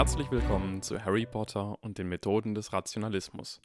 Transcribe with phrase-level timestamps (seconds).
[0.00, 3.60] Herzlich willkommen zu Harry Potter und den Methoden des Rationalismus.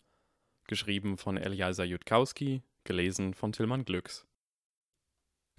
[0.68, 4.28] Geschrieben von Eliasa Jutkowski, gelesen von Tillmann Glücks.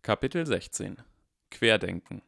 [0.02, 0.98] Kapitel 16
[1.50, 2.20] Querdenken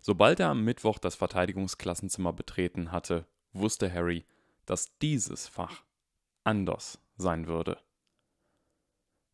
[0.00, 4.26] Sobald er am Mittwoch das Verteidigungsklassenzimmer betreten hatte, wusste Harry,
[4.64, 5.84] dass dieses Fach
[6.42, 7.78] anders sein würde.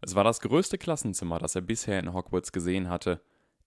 [0.02, 3.22] Es war das größte Klassenzimmer, das er bisher in Hogwarts gesehen hatte,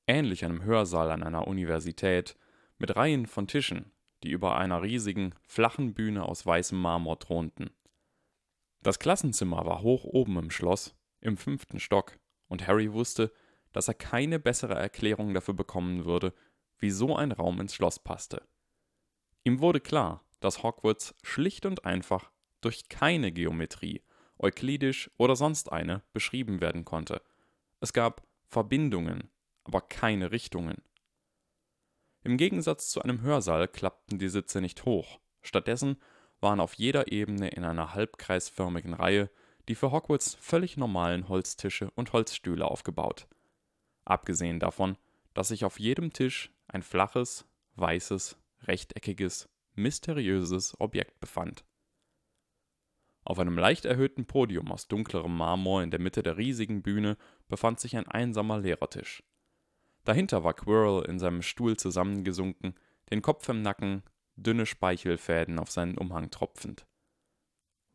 [0.07, 2.37] ähnlich einem Hörsaal an einer Universität,
[2.77, 3.91] mit Reihen von Tischen,
[4.23, 7.69] die über einer riesigen, flachen Bühne aus weißem Marmor thronten.
[8.81, 13.31] Das Klassenzimmer war hoch oben im Schloss, im fünften Stock, und Harry wusste,
[13.71, 16.33] dass er keine bessere Erklärung dafür bekommen würde,
[16.77, 18.43] wie so ein Raum ins Schloss passte.
[19.43, 22.31] Ihm wurde klar, dass Hogwarts schlicht und einfach
[22.61, 24.01] durch keine Geometrie,
[24.37, 27.21] euklidisch oder sonst eine, beschrieben werden konnte.
[27.79, 29.29] Es gab Verbindungen,
[29.65, 30.81] aber keine Richtungen.
[32.23, 35.97] Im Gegensatz zu einem Hörsaal klappten die Sitze nicht hoch, stattdessen
[36.39, 39.29] waren auf jeder Ebene in einer halbkreisförmigen Reihe
[39.67, 43.27] die für Hogwarts völlig normalen Holztische und Holzstühle aufgebaut.
[44.03, 44.97] Abgesehen davon,
[45.33, 51.65] dass sich auf jedem Tisch ein flaches, weißes, rechteckiges, mysteriöses Objekt befand.
[53.23, 57.79] Auf einem leicht erhöhten Podium aus dunklerem Marmor in der Mitte der riesigen Bühne befand
[57.79, 59.23] sich ein einsamer Lehrertisch.
[60.05, 62.75] Dahinter war Quirrell in seinem Stuhl zusammengesunken,
[63.11, 64.03] den Kopf im Nacken,
[64.35, 66.85] dünne Speichelfäden auf seinen Umhang tropfend.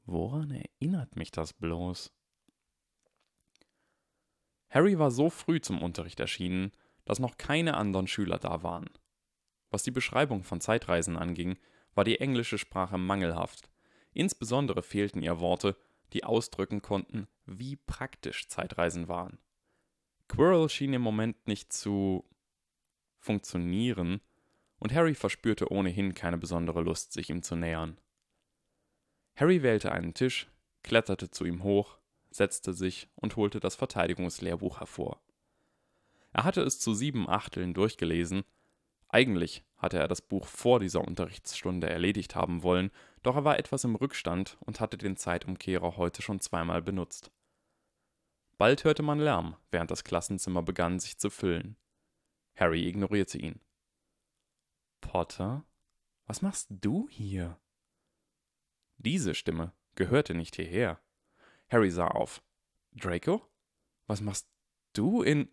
[0.04, 2.12] Woran erinnert mich das bloß?
[4.68, 6.72] Harry war so früh zum Unterricht erschienen,
[7.04, 8.90] dass noch keine anderen Schüler da waren.
[9.70, 11.58] Was die Beschreibung von Zeitreisen anging,
[11.94, 13.70] war die englische Sprache mangelhaft.
[14.12, 15.76] Insbesondere fehlten ihr Worte,
[16.12, 19.38] die ausdrücken konnten, wie praktisch Zeitreisen waren.
[20.30, 22.24] Quirrell schien im Moment nicht zu
[23.18, 24.20] funktionieren,
[24.78, 27.98] und Harry verspürte ohnehin keine besondere Lust, sich ihm zu nähern.
[29.34, 30.48] Harry wählte einen Tisch,
[30.84, 31.98] kletterte zu ihm hoch,
[32.30, 35.20] setzte sich und holte das Verteidigungslehrbuch hervor.
[36.32, 38.44] Er hatte es zu sieben Achteln durchgelesen.
[39.08, 42.92] Eigentlich hatte er das Buch vor dieser Unterrichtsstunde erledigt haben wollen,
[43.24, 47.32] doch er war etwas im Rückstand und hatte den Zeitumkehrer heute schon zweimal benutzt.
[48.60, 51.78] Bald hörte man Lärm, während das Klassenzimmer begann sich zu füllen.
[52.54, 53.58] Harry ignorierte ihn.
[55.00, 55.64] Potter?
[56.26, 57.58] Was machst du hier?
[58.98, 61.00] Diese Stimme gehörte nicht hierher.
[61.70, 62.42] Harry sah auf.
[62.92, 63.40] Draco?
[64.06, 64.46] Was machst
[64.92, 65.48] du in.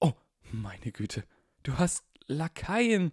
[0.00, 0.14] Oh,
[0.50, 1.24] meine Güte,
[1.64, 3.12] du hast Lakaien.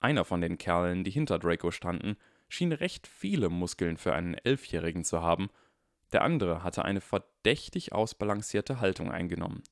[0.00, 2.16] Einer von den Kerlen, die hinter Draco standen,
[2.48, 5.50] schien recht viele Muskeln für einen Elfjährigen zu haben
[6.12, 9.62] der andere hatte eine verdächtig ausbalancierte Haltung eingenommen.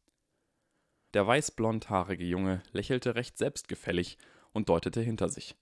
[1.15, 4.19] Der weißblondhaarige Junge lächelte recht selbstgefällig
[4.53, 5.57] und deutete hinter sich.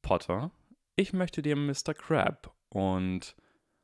[0.00, 0.50] Potter,
[0.96, 1.94] ich möchte dir Mr.
[1.94, 3.36] Crab und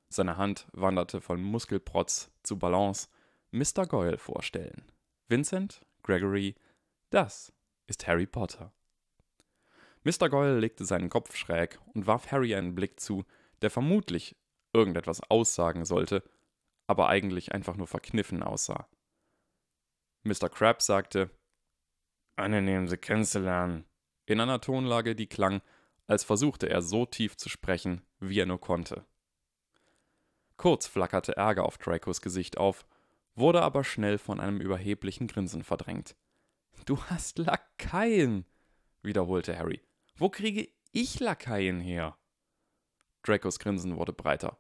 [0.09, 3.09] seine Hand wanderte von Muskelprotz zu Balance
[3.51, 3.87] Mr.
[3.87, 4.91] Goyle vorstellen.
[5.29, 6.55] Vincent, Gregory,
[7.11, 7.53] das
[7.87, 8.73] ist Harry Potter.
[10.05, 10.31] Mr.
[10.31, 13.25] Goyle legte seinen Kopf schräg und warf Harry einen Blick zu,
[13.61, 14.37] der vermutlich
[14.79, 16.23] irgendetwas aussagen sollte,
[16.87, 18.89] aber eigentlich einfach nur verkniffen aussah.
[20.23, 20.49] Mr.
[20.49, 21.31] Krabs sagte,
[22.37, 23.85] angenehm, Sie kennenzulernen,
[24.27, 25.63] in einer Tonlage, die klang,
[26.07, 29.05] als versuchte er so tief zu sprechen, wie er nur konnte.
[30.57, 32.87] Kurz flackerte Ärger auf Dracos Gesicht auf,
[33.35, 36.17] wurde aber schnell von einem überheblichen Grinsen verdrängt.
[36.85, 38.45] Du hast Lakaien,
[39.03, 39.81] wiederholte Harry.
[40.17, 42.19] Wo kriege ich Lakaien her?
[43.23, 44.59] Dracos Grinsen wurde breiter.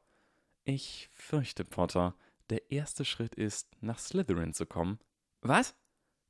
[0.70, 2.14] Ich fürchte, Potter,
[2.50, 4.98] der erste Schritt ist, nach Slytherin zu kommen.
[5.40, 5.74] Was?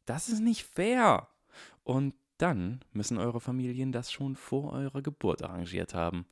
[0.06, 1.28] Das ist nicht fair.
[1.82, 6.24] Und dann müssen eure Familien das schon vor eurer Geburt arrangiert haben.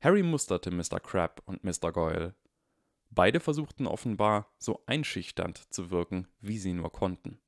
[0.00, 0.98] Harry musterte Mr.
[0.98, 1.92] Crab und Mr.
[1.92, 2.34] Goyle.
[3.10, 7.38] Beide versuchten offenbar, so einschüchternd zu wirken, wie sie nur konnten.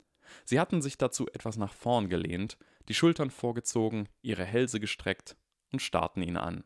[0.44, 2.58] Sie hatten sich dazu etwas nach vorn gelehnt,
[2.88, 5.34] die Schultern vorgezogen, ihre Hälse gestreckt
[5.72, 6.62] und starrten ihn an.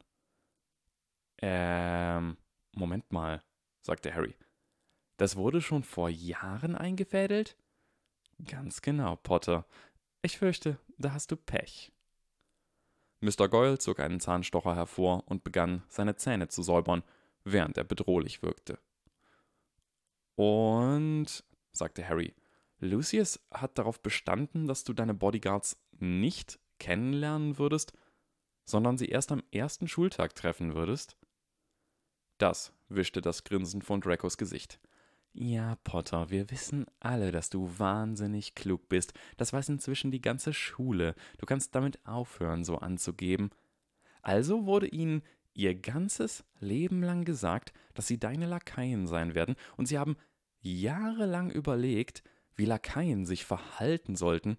[1.43, 2.37] Ähm,
[2.75, 3.43] Moment mal,
[3.83, 4.35] sagte Harry.
[5.17, 7.57] Das wurde schon vor Jahren eingefädelt?
[8.49, 9.67] Ganz genau, Potter.
[10.23, 11.93] Ich fürchte, da hast du Pech.
[13.21, 13.49] Mr.
[13.49, 17.05] Goyle zog einen Zahnstocher hervor und begann, seine Zähne zu säubern,
[17.45, 18.79] während er bedrohlich wirkte.
[20.35, 22.35] Und, sagte Harry,
[22.79, 27.93] Lucius hat darauf bestanden, dass du deine Bodyguards nicht kennenlernen würdest,
[28.65, 31.17] sondern sie erst am ersten Schultag treffen würdest?
[32.43, 34.81] Das wischte das Grinsen von Dracos Gesicht.
[35.33, 39.15] Ja, Potter, wir wissen alle, dass du wahnsinnig klug bist.
[39.37, 41.15] Das weiß inzwischen die ganze Schule.
[41.39, 43.51] Du kannst damit aufhören, so anzugeben.
[44.23, 45.23] Also wurde ihnen
[45.55, 50.17] ihr ganzes Leben lang gesagt, dass sie deine Lakaien sein werden, und sie haben
[50.63, 52.25] jahrelang überlegt,
[52.57, 54.59] wie Lakaien sich verhalten sollten.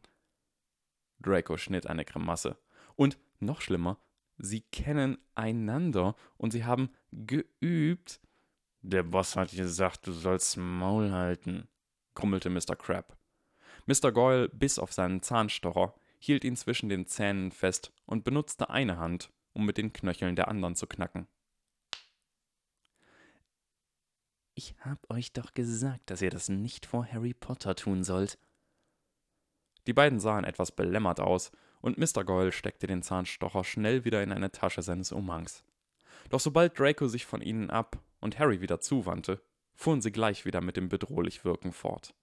[1.20, 2.56] Draco schnitt eine Grimasse.
[2.96, 4.00] Und noch schlimmer,
[4.38, 8.20] sie kennen einander und sie haben geübt.
[8.82, 11.68] Der Boss hat gesagt, du sollst Maul halten,
[12.16, 12.76] grummelte Mr.
[12.76, 13.18] Crab.
[13.86, 14.12] Mr.
[14.12, 19.32] Goyle biss auf seinen Zahnstocher, hielt ihn zwischen den Zähnen fest und benutzte eine Hand,
[19.54, 21.28] um mit den Knöcheln der anderen zu knacken.
[24.56, 28.38] Ich hab euch doch gesagt, dass ihr das nicht vor Harry Potter tun sollt.
[29.88, 31.52] Die beiden sahen etwas belämmert aus,
[31.84, 32.24] und Mr.
[32.24, 35.66] Goyle steckte den Zahnstocher schnell wieder in eine Tasche seines Umhangs.
[36.30, 39.42] Doch sobald Draco sich von ihnen ab und Harry wieder zuwandte,
[39.76, 42.16] fuhren sie gleich wieder mit dem bedrohlich Wirken fort.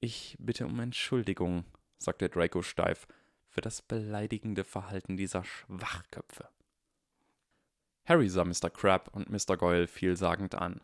[0.00, 1.64] Ich bitte um Entschuldigung,
[1.98, 3.06] sagte Draco steif,
[3.48, 6.48] für das beleidigende Verhalten dieser Schwachköpfe.
[8.06, 8.70] Harry sah Mr.
[8.70, 9.56] Crab und Mr.
[9.56, 10.80] Goyle vielsagend an.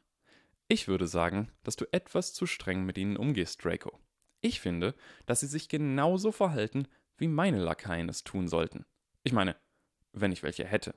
[0.68, 3.98] Ich würde sagen, dass du etwas zu streng mit ihnen umgehst, Draco.
[4.40, 4.94] Ich finde,
[5.26, 6.86] dass sie sich genauso verhalten,
[7.18, 8.86] wie meine Lakaien es tun sollten.
[9.24, 9.56] Ich meine,
[10.12, 10.94] wenn ich welche hätte.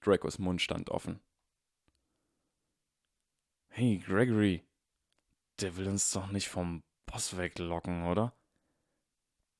[0.00, 1.20] Dracos Mund stand offen.
[3.68, 4.64] Hey, Gregory,
[5.60, 8.36] der will uns doch nicht vom Boss weglocken, oder?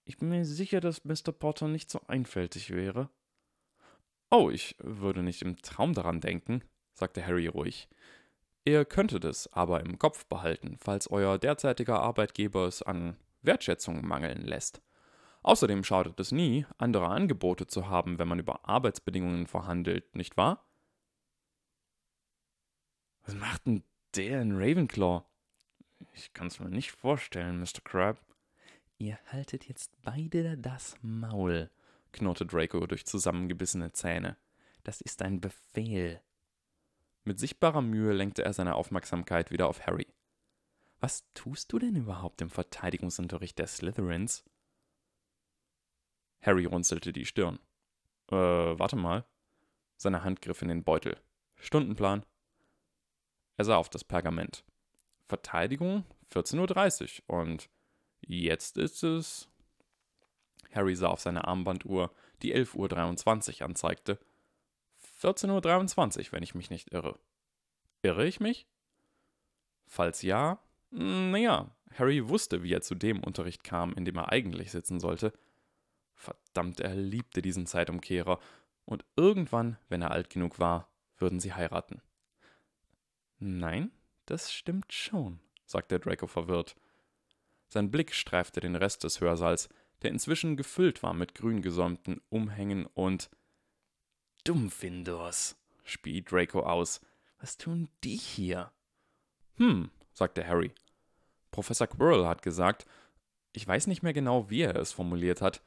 [0.05, 1.33] Ich bin mir sicher, dass Mr.
[1.33, 3.11] Potter nicht so einfältig wäre.
[4.31, 6.63] Oh, ich würde nicht im Traum daran denken,
[6.93, 7.89] sagte Harry ruhig.
[8.65, 14.43] Ihr könntet es aber im Kopf behalten, falls euer derzeitiger Arbeitgeber es an Wertschätzung mangeln
[14.43, 14.83] lässt.
[15.45, 20.67] Außerdem schadet es nie, andere Angebote zu haben, wenn man über Arbeitsbedingungen verhandelt, nicht wahr?
[23.27, 23.85] Was macht denn
[24.17, 25.23] der in Ravenclaw?
[26.15, 27.83] Ich kann's mir nicht vorstellen, Mr.
[27.85, 28.25] Crab.
[28.97, 31.71] Ihr haltet jetzt beide das Maul,
[32.13, 34.39] knurrte Draco durch zusammengebissene Zähne.
[34.83, 36.23] Das ist ein Befehl.
[37.25, 40.07] Mit sichtbarer Mühe lenkte er seine Aufmerksamkeit wieder auf Harry.
[41.01, 44.43] Was tust du denn überhaupt im Verteidigungsunterricht der Slytherins?
[46.45, 47.59] Harry runzelte die Stirn.
[48.31, 49.25] Äh, warte mal.
[49.97, 51.17] Seine Hand griff in den Beutel.
[51.57, 52.25] Stundenplan.
[53.57, 54.65] Er sah auf das Pergament.
[55.27, 57.71] Verteidigung 14.30 Uhr und
[58.21, 59.49] jetzt ist es.
[60.73, 62.11] Harry sah auf seine Armbanduhr,
[62.43, 64.19] die 11.23 Uhr anzeigte
[65.23, 67.19] 14.23 Uhr, wenn ich mich nicht irre.
[68.03, 68.67] Irre ich mich?
[69.87, 70.59] Falls ja,
[70.91, 75.01] hm, naja, Harry wusste, wie er zu dem Unterricht kam, in dem er eigentlich sitzen
[75.01, 75.33] sollte.
[76.15, 78.39] Verdammt, er liebte diesen Zeitumkehrer,
[78.85, 82.03] und irgendwann, wenn er alt genug war, würden sie heiraten.
[83.39, 83.91] Nein,
[84.27, 86.77] das stimmt schon, sagte Draco verwirrt.
[87.69, 89.69] Sein Blick streifte den Rest des Hörsaals,
[90.03, 93.31] der inzwischen gefüllt war mit grün gesäumten Umhängen und
[94.45, 97.01] Dummfindors, spie Draco aus.
[97.39, 98.71] Was tun die hier?
[99.57, 100.73] Hm, sagte Harry.
[101.51, 102.85] Professor Quirrell hat gesagt,
[103.53, 105.63] ich weiß nicht mehr genau, wie er es formuliert hat,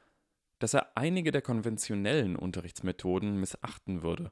[0.59, 4.31] dass er einige der konventionellen Unterrichtsmethoden missachten würde.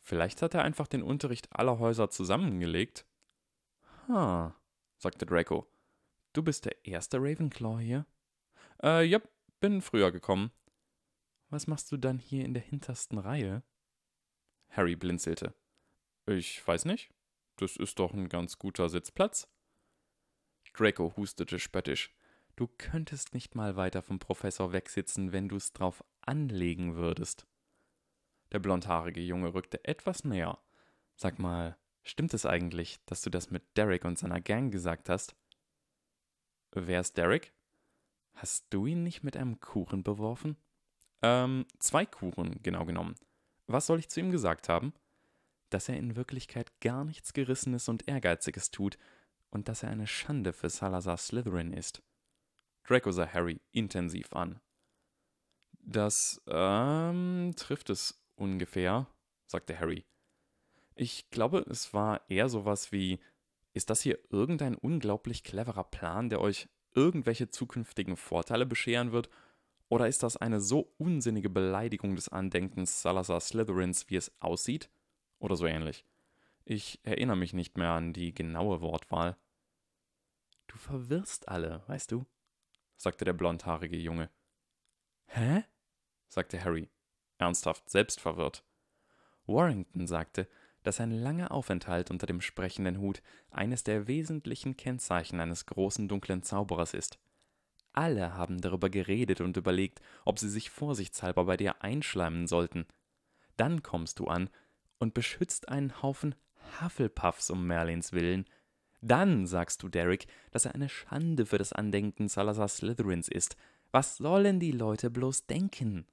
[0.00, 3.06] Vielleicht hat er einfach den Unterricht aller Häuser zusammengelegt.
[4.08, 4.54] Ha,
[4.96, 5.66] sagte Draco.
[6.32, 8.06] Du bist der erste Ravenclaw hier?
[8.82, 9.20] Äh, ja,
[9.60, 10.52] bin früher gekommen.
[11.50, 13.62] Was machst du dann hier in der hintersten Reihe?
[14.70, 15.54] Harry blinzelte.
[16.26, 17.10] Ich weiß nicht.
[17.56, 19.48] Das ist doch ein ganz guter Sitzplatz.
[20.74, 22.14] Draco hustete spöttisch.
[22.58, 27.46] Du könntest nicht mal weiter vom Professor wegsitzen, wenn du's drauf anlegen würdest.
[28.50, 30.58] Der blondhaarige Junge rückte etwas näher.
[31.14, 35.36] Sag mal, stimmt es eigentlich, dass du das mit Derek und seiner Gang gesagt hast?
[36.72, 37.52] Wer ist Derek?
[38.34, 40.56] Hast du ihn nicht mit einem Kuchen beworfen?
[41.22, 43.14] Ähm, zwei Kuchen, genau genommen.
[43.68, 44.92] Was soll ich zu ihm gesagt haben?
[45.70, 48.98] Dass er in Wirklichkeit gar nichts Gerissenes und Ehrgeiziges tut
[49.50, 52.02] und dass er eine Schande für Salazar Slytherin ist.
[52.88, 54.60] Draco sah Harry intensiv an.
[55.80, 59.06] Das, ähm, trifft es ungefähr,
[59.46, 60.04] sagte Harry.
[60.94, 63.20] Ich glaube, es war eher sowas wie,
[63.74, 69.28] ist das hier irgendein unglaublich cleverer Plan, der euch irgendwelche zukünftigen Vorteile bescheren wird
[69.88, 74.90] oder ist das eine so unsinnige Beleidigung des Andenkens Salazar Slytherins, wie es aussieht?
[75.38, 76.04] Oder so ähnlich.
[76.64, 79.36] Ich erinnere mich nicht mehr an die genaue Wortwahl.
[80.66, 82.26] Du verwirrst alle, weißt du?
[82.98, 84.28] Sagte der blondhaarige Junge.
[85.28, 85.64] Hä?
[86.28, 86.90] sagte Harry,
[87.38, 88.62] ernsthaft, selbst verwirrt.
[89.46, 90.46] Warrington sagte,
[90.82, 96.42] dass ein langer Aufenthalt unter dem sprechenden Hut eines der wesentlichen Kennzeichen eines großen dunklen
[96.42, 97.18] Zauberers ist.
[97.92, 102.86] Alle haben darüber geredet und überlegt, ob sie sich vorsichtshalber bei dir einschleimen sollten.
[103.56, 104.50] Dann kommst du an
[104.98, 106.34] und beschützt einen Haufen
[106.80, 108.44] Hufflepuffs um Merlins Willen.
[109.00, 113.56] Dann sagst du Derek, dass er eine Schande für das Andenken Salazar Slytherins ist.
[113.90, 116.06] Was sollen die Leute bloß denken?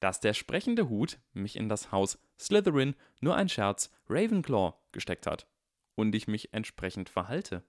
[0.00, 5.46] Dass der sprechende Hut mich in das Haus Slytherin nur ein Scherz Ravenclaw gesteckt hat
[5.94, 7.62] und ich mich entsprechend verhalte.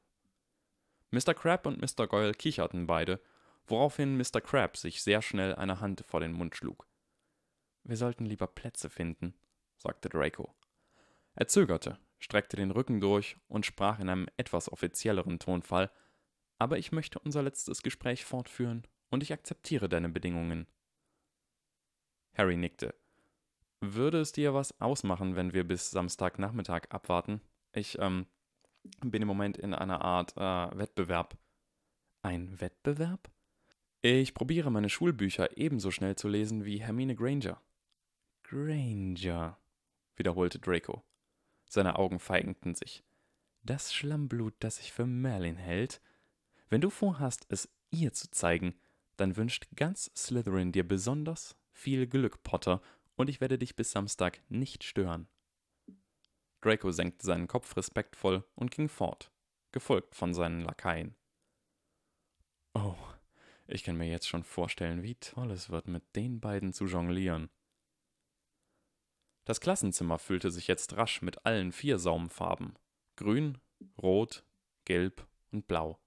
[1.12, 1.36] Mr.
[1.36, 2.08] Crab und Mr.
[2.08, 3.22] Goyle kicherten beide,
[3.68, 4.42] woraufhin Mr.
[4.42, 6.88] Crab sich sehr schnell eine Hand vor den Mund schlug.
[7.84, 9.36] Wir sollten lieber Plätze finden,
[9.78, 10.56] sagte Draco.
[11.36, 15.92] Er zögerte, streckte den Rücken durch und sprach in einem etwas offizielleren Tonfall,
[16.58, 20.65] aber ich möchte unser letztes Gespräch fortführen und ich akzeptiere deine Bedingungen.
[22.34, 22.96] Harry nickte.
[23.82, 27.42] Würde es dir was ausmachen, wenn wir bis Samstagnachmittag abwarten?
[27.74, 28.25] Ich, ähm,
[29.01, 31.38] bin im Moment in einer Art äh, Wettbewerb.
[32.22, 33.30] Ein Wettbewerb?
[34.01, 37.62] Ich probiere meine Schulbücher ebenso schnell zu lesen wie Hermine Granger.
[38.44, 39.58] Granger,
[40.15, 41.03] wiederholte Draco.
[41.74, 43.03] Seine Augen feigten sich.
[43.63, 46.01] Das Schlammblut, das sich für Merlin hält?
[46.70, 48.75] Wenn du vorhast, es ihr zu zeigen,
[49.18, 52.80] dann wünscht ganz Slytherin dir besonders viel Glück, Potter,
[53.15, 55.27] und ich werde dich bis Samstag nicht stören.
[56.62, 59.32] Draco senkte seinen Kopf respektvoll und ging fort,
[59.72, 61.15] gefolgt von seinen Lakaien.
[62.75, 62.94] Oh,
[63.65, 67.50] ich kann mir jetzt schon vorstellen, wie toll es wird, mit den beiden zu jonglieren.
[69.46, 72.78] Das Klassenzimmer füllte sich jetzt rasch mit allen vier Saumfarben:
[73.16, 73.58] Grün,
[74.02, 74.44] Rot,
[74.86, 76.00] Gelb und Blau.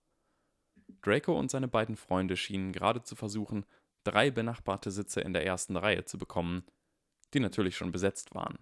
[1.02, 3.66] Draco und seine beiden Freunde schienen gerade zu versuchen,
[4.04, 6.64] drei benachbarte Sitze in der ersten Reihe zu bekommen,
[7.34, 8.58] die natürlich schon besetzt waren.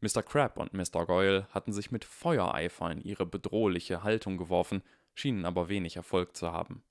[0.00, 0.22] Mr.
[0.22, 1.04] Crab und Mr.
[1.06, 4.82] Goyle hatten sich mit Feuereifer in ihre bedrohliche Haltung geworfen,
[5.14, 6.82] schienen aber wenig Erfolg zu haben.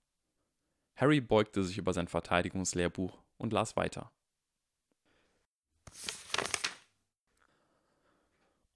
[0.96, 4.12] Harry beugte sich über sein Verteidigungslehrbuch und las weiter.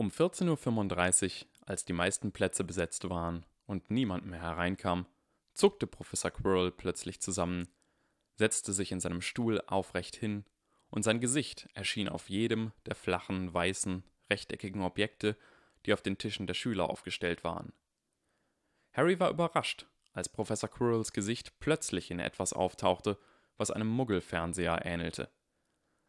[0.04, 5.06] Um 14.35 Uhr, als die meisten Plätze besetzt waren und niemand mehr hereinkam,
[5.54, 7.70] zuckte Professor Quirrell plötzlich zusammen,
[8.36, 10.44] setzte sich in seinem Stuhl aufrecht hin,
[10.90, 15.38] und sein Gesicht erschien auf jedem der flachen, weißen, rechteckigen Objekte,
[15.86, 17.72] die auf den Tischen der Schüler aufgestellt waren.
[18.92, 23.18] Harry war überrascht, als Professor Quirrells Gesicht plötzlich in etwas auftauchte,
[23.56, 25.30] was einem Muggelfernseher ähnelte.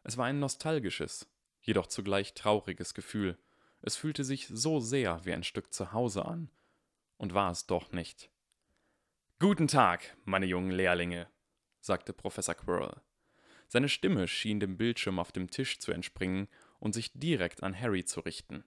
[0.03, 1.29] Es war ein nostalgisches,
[1.61, 3.37] jedoch zugleich trauriges Gefühl.
[3.87, 6.49] Es fühlte sich so sehr wie ein Stück Zuhause an,
[7.17, 8.31] und war es doch nicht.
[9.37, 11.27] Guten Tag, meine jungen Lehrlinge,
[11.81, 12.99] sagte Professor Quirrell.
[13.67, 16.47] Seine Stimme schien dem Bildschirm auf dem Tisch zu entspringen
[16.79, 18.63] und sich direkt an Harry zu richten.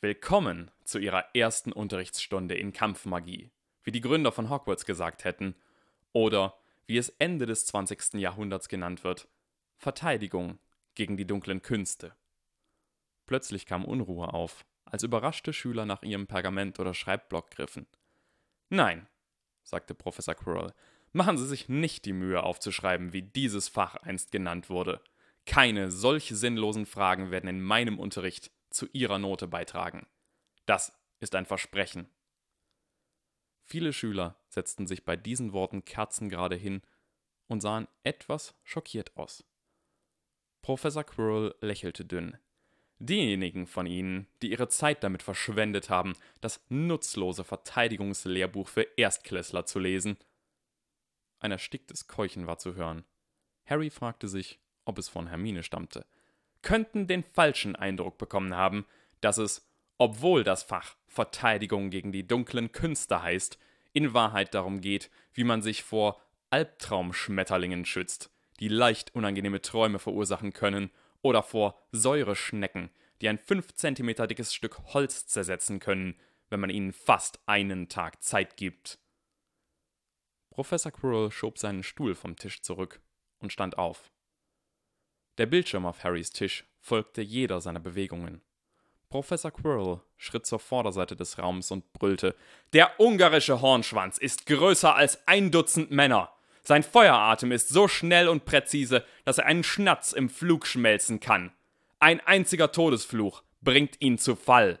[0.00, 3.52] Willkommen zu Ihrer ersten Unterrichtsstunde in Kampfmagie,
[3.84, 5.54] wie die Gründer von Hogwarts gesagt hätten,
[6.12, 8.14] oder wie es Ende des 20.
[8.14, 9.28] Jahrhunderts genannt wird,
[9.76, 10.58] Verteidigung
[10.96, 12.16] gegen die dunklen Künste.
[13.28, 17.86] Plötzlich kam Unruhe auf, als überraschte Schüler nach ihrem Pergament oder Schreibblock griffen.
[18.70, 19.06] Nein,
[19.62, 20.72] sagte Professor Quirrell,
[21.12, 25.02] machen Sie sich nicht die Mühe aufzuschreiben, wie dieses Fach einst genannt wurde.
[25.44, 30.06] Keine solch sinnlosen Fragen werden in meinem Unterricht zu Ihrer Note beitragen.
[30.64, 32.08] Das ist ein Versprechen.
[33.62, 36.80] Viele Schüler setzten sich bei diesen Worten kerzengerade hin
[37.46, 39.44] und sahen etwas schockiert aus.
[40.62, 42.38] Professor Quirrell lächelte dünn.
[43.00, 49.78] Diejenigen von Ihnen, die ihre Zeit damit verschwendet haben, das nutzlose Verteidigungslehrbuch für Erstklässler zu
[49.78, 50.16] lesen.
[51.38, 53.04] Ein ersticktes Keuchen war zu hören.
[53.66, 56.06] Harry fragte sich, ob es von Hermine stammte.
[56.62, 58.84] Könnten den falschen Eindruck bekommen haben,
[59.20, 63.60] dass es, obwohl das Fach Verteidigung gegen die dunklen Künste heißt,
[63.92, 70.52] in Wahrheit darum geht, wie man sich vor Albtraumschmetterlingen schützt, die leicht unangenehme Träume verursachen
[70.52, 70.90] können
[71.22, 76.18] oder vor Säureschnecken, die ein 5 cm dickes Stück Holz zersetzen können,
[76.50, 78.98] wenn man ihnen fast einen Tag Zeit gibt.
[80.50, 83.00] Professor Quirrell schob seinen Stuhl vom Tisch zurück
[83.38, 84.10] und stand auf.
[85.38, 88.42] Der Bildschirm auf Harrys Tisch folgte jeder seiner Bewegungen.
[89.08, 92.34] Professor Quirrell schritt zur Vorderseite des Raums und brüllte:
[92.72, 96.32] Der ungarische Hornschwanz ist größer als ein Dutzend Männer.
[96.62, 101.52] Sein Feueratem ist so schnell und präzise, dass er einen Schnatz im Flug schmelzen kann.
[101.98, 104.78] Ein einziger Todesfluch bringt ihn zu Fall.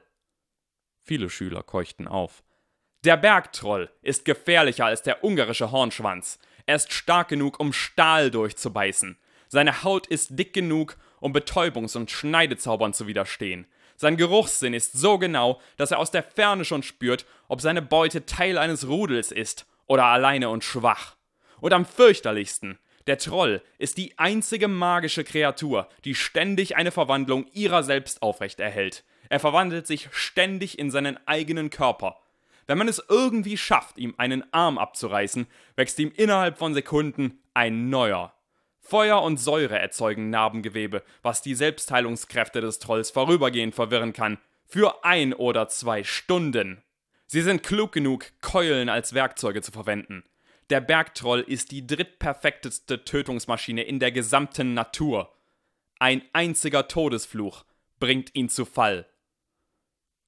[1.02, 2.42] Viele Schüler keuchten auf.
[3.04, 6.38] Der Bergtroll ist gefährlicher als der ungarische Hornschwanz.
[6.66, 9.16] Er ist stark genug, um Stahl durchzubeißen.
[9.48, 13.66] Seine Haut ist dick genug, um Betäubungs- und Schneidezaubern zu widerstehen.
[13.96, 18.26] Sein Geruchssinn ist so genau, dass er aus der Ferne schon spürt, ob seine Beute
[18.26, 21.16] Teil eines Rudels ist oder alleine und schwach.
[21.60, 27.82] Und am fürchterlichsten, der Troll ist die einzige magische Kreatur, die ständig eine Verwandlung ihrer
[27.82, 29.04] selbst aufrechterhält.
[29.30, 32.18] Er verwandelt sich ständig in seinen eigenen Körper.
[32.66, 37.88] Wenn man es irgendwie schafft, ihm einen Arm abzureißen, wächst ihm innerhalb von Sekunden ein
[37.88, 38.34] neuer.
[38.80, 44.38] Feuer und Säure erzeugen Narbengewebe, was die Selbstheilungskräfte des Trolls vorübergehend verwirren kann.
[44.66, 46.82] Für ein oder zwei Stunden.
[47.26, 50.24] Sie sind klug genug, Keulen als Werkzeuge zu verwenden.
[50.70, 55.34] Der Bergtroll ist die drittperfekteste Tötungsmaschine in der gesamten Natur.
[55.98, 57.64] Ein einziger Todesfluch
[57.98, 59.06] bringt ihn zu Fall.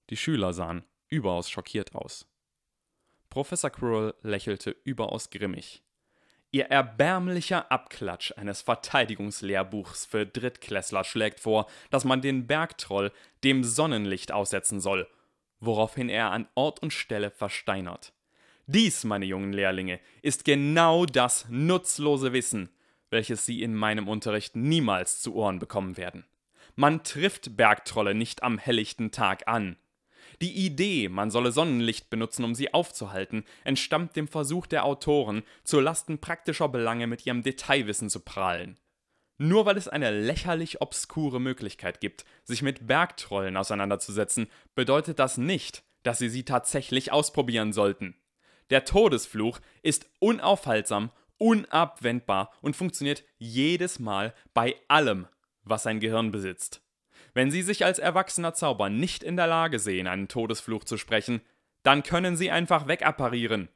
[0.08, 2.26] Die Schüler sahen überaus schockiert aus.
[3.28, 5.82] Professor Quirrell lächelte überaus grimmig.
[6.52, 13.12] Ihr erbärmlicher Abklatsch eines Verteidigungslehrbuchs für Drittklässler schlägt vor, dass man den Bergtroll
[13.44, 15.06] dem Sonnenlicht aussetzen soll,
[15.60, 18.12] woraufhin er an Ort und Stelle versteinert.
[18.72, 22.68] Dies, meine jungen Lehrlinge, ist genau das nutzlose Wissen,
[23.10, 26.24] welches Sie in meinem Unterricht niemals zu Ohren bekommen werden.
[26.76, 29.76] Man trifft Bergtrolle nicht am helllichten Tag an.
[30.40, 35.80] Die Idee, man solle Sonnenlicht benutzen, um sie aufzuhalten, entstammt dem Versuch der Autoren, zu
[35.80, 38.78] Lasten praktischer Belange mit ihrem Detailwissen zu prahlen.
[39.36, 44.46] Nur weil es eine lächerlich obskure Möglichkeit gibt, sich mit Bergtrollen auseinanderzusetzen,
[44.76, 48.14] bedeutet das nicht, dass sie sie tatsächlich ausprobieren sollten.
[48.70, 55.26] Der Todesfluch ist unaufhaltsam, unabwendbar und funktioniert jedes Mal bei allem,
[55.64, 56.82] was sein Gehirn besitzt.
[57.34, 61.40] Wenn Sie sich als erwachsener Zauber nicht in der Lage sehen, einen Todesfluch zu sprechen,
[61.82, 63.68] dann können Sie einfach wegapparieren.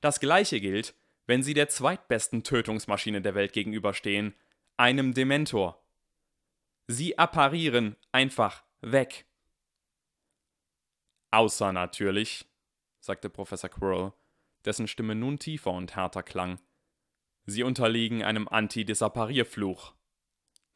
[0.00, 0.94] Das gleiche gilt,
[1.26, 4.34] wenn Sie der zweitbesten Tötungsmaschine der Welt gegenüberstehen,
[4.76, 5.82] einem Dementor.
[6.86, 9.26] Sie apparieren einfach weg.
[11.30, 12.46] Außer natürlich,
[13.06, 14.12] sagte Professor Quirrell,
[14.64, 16.60] dessen Stimme nun tiefer und härter klang.
[17.46, 19.94] Sie unterliegen einem Anti-Disapparierfluch.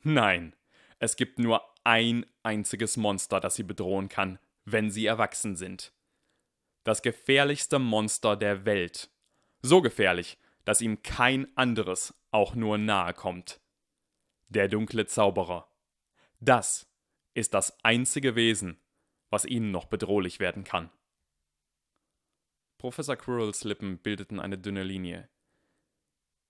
[0.03, 0.55] Nein,
[0.99, 5.93] es gibt nur ein einziges Monster, das sie bedrohen kann, wenn sie erwachsen sind.
[6.85, 9.11] Das gefährlichste Monster der Welt.
[9.61, 13.61] So gefährlich, dass ihm kein anderes auch nur nahe kommt.
[14.49, 15.69] Der dunkle Zauberer.
[16.39, 16.87] Das
[17.35, 18.81] ist das einzige Wesen,
[19.31, 20.91] was ihnen noch bedrohlich werden kann.
[22.81, 25.29] Professor Quirrells Lippen bildeten eine dünne Linie.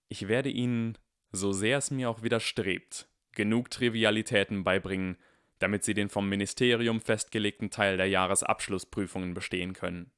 [0.08, 0.96] Ich werde Ihnen,
[1.32, 5.16] so sehr es mir auch widerstrebt, genug Trivialitäten beibringen,
[5.58, 10.12] damit sie den vom Ministerium festgelegten Teil der Jahresabschlussprüfungen bestehen können.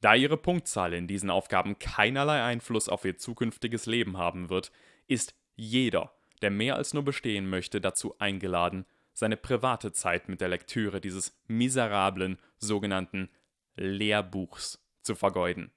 [0.00, 4.70] Da ihre Punktzahl in diesen Aufgaben keinerlei Einfluss auf ihr zukünftiges Leben haben wird,
[5.08, 10.50] ist jeder, der mehr als nur bestehen möchte, dazu eingeladen, seine private Zeit mit der
[10.50, 13.28] Lektüre dieses miserablen sogenannten
[13.74, 15.72] Lehrbuchs zu vergeuden.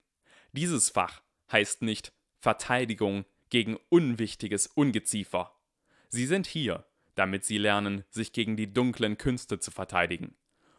[0.52, 5.56] Dieses Fach heißt nicht Verteidigung gegen unwichtiges Ungeziefer,
[6.16, 6.86] Sie sind hier,
[7.16, 10.38] damit sie lernen, sich gegen die dunklen Künste zu verteidigen.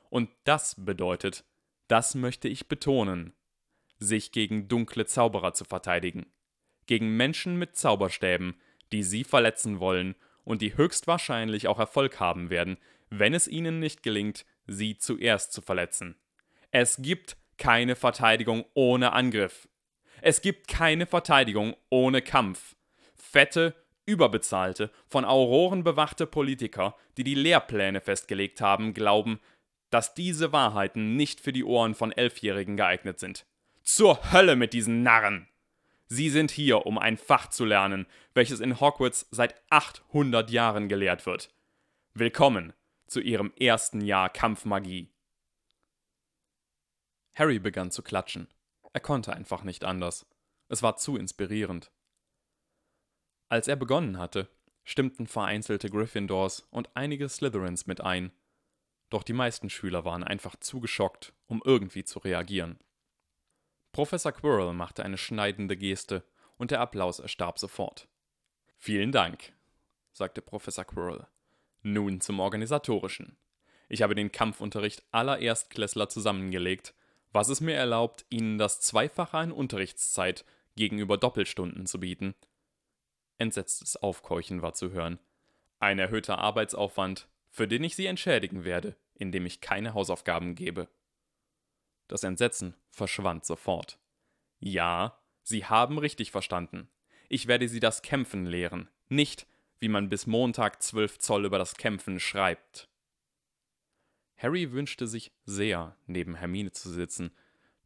[0.08, 1.44] Und das bedeutet,
[1.88, 3.34] das möchte ich betonen,
[3.98, 6.32] sich gegen dunkle Zauberer zu verteidigen.
[6.86, 8.54] Gegen Menschen mit Zauberstäben,
[8.92, 12.78] die sie verletzen wollen und die höchstwahrscheinlich auch Erfolg haben werden,
[13.10, 16.16] wenn es ihnen nicht gelingt, sie zuerst zu verletzen.
[16.70, 19.68] Es gibt keine Verteidigung ohne Angriff.
[20.22, 22.76] Es gibt keine Verteidigung ohne Kampf.
[23.14, 23.74] Fette,
[24.06, 29.40] Überbezahlte, von Auroren bewachte Politiker, die die Lehrpläne festgelegt haben, glauben,
[29.90, 33.46] dass diese Wahrheiten nicht für die Ohren von Elfjährigen geeignet sind.
[33.82, 35.48] Zur Hölle mit diesen Narren!
[36.08, 41.26] Sie sind hier, um ein Fach zu lernen, welches in Hogwarts seit 800 Jahren gelehrt
[41.26, 41.50] wird.
[42.14, 42.72] Willkommen
[43.08, 45.10] zu Ihrem ersten Jahr Kampfmagie.
[47.36, 48.48] Harry begann zu klatschen.
[48.92, 50.26] Er konnte einfach nicht anders.
[50.68, 51.92] Es war zu inspirierend.
[53.48, 54.48] Als er begonnen hatte,
[54.84, 58.32] stimmten vereinzelte Gryffindors und einige Slytherins mit ein,
[59.10, 62.80] doch die meisten Schüler waren einfach zu geschockt, um irgendwie zu reagieren.
[63.92, 66.24] Professor Quirrell machte eine schneidende Geste
[66.56, 68.08] und der Applaus erstarb sofort.
[68.78, 69.52] Vielen Dank,
[70.12, 71.26] sagte Professor Quirrell.
[71.82, 73.36] Nun zum Organisatorischen.
[73.88, 76.94] Ich habe den Kampfunterricht aller Erstklässler zusammengelegt,
[77.36, 80.44] was es mir erlaubt, Ihnen das Zweifache an Unterrichtszeit
[80.74, 82.34] gegenüber Doppelstunden zu bieten
[83.38, 85.18] Entsetztes Aufkeuchen war zu hören.
[85.78, 90.88] Ein erhöhter Arbeitsaufwand, für den ich Sie entschädigen werde, indem ich keine Hausaufgaben gebe.
[92.08, 93.98] Das Entsetzen verschwand sofort.
[94.58, 96.88] Ja, Sie haben richtig verstanden.
[97.28, 99.46] Ich werde Sie das Kämpfen lehren, nicht
[99.78, 102.88] wie man bis Montag zwölf Zoll über das Kämpfen schreibt.
[104.36, 107.30] Harry wünschte sich sehr, neben Hermine zu sitzen,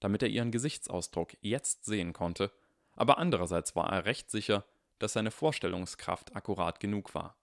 [0.00, 2.50] damit er ihren Gesichtsausdruck jetzt sehen konnte,
[2.94, 4.64] aber andererseits war er recht sicher,
[4.98, 7.36] dass seine Vorstellungskraft akkurat genug war.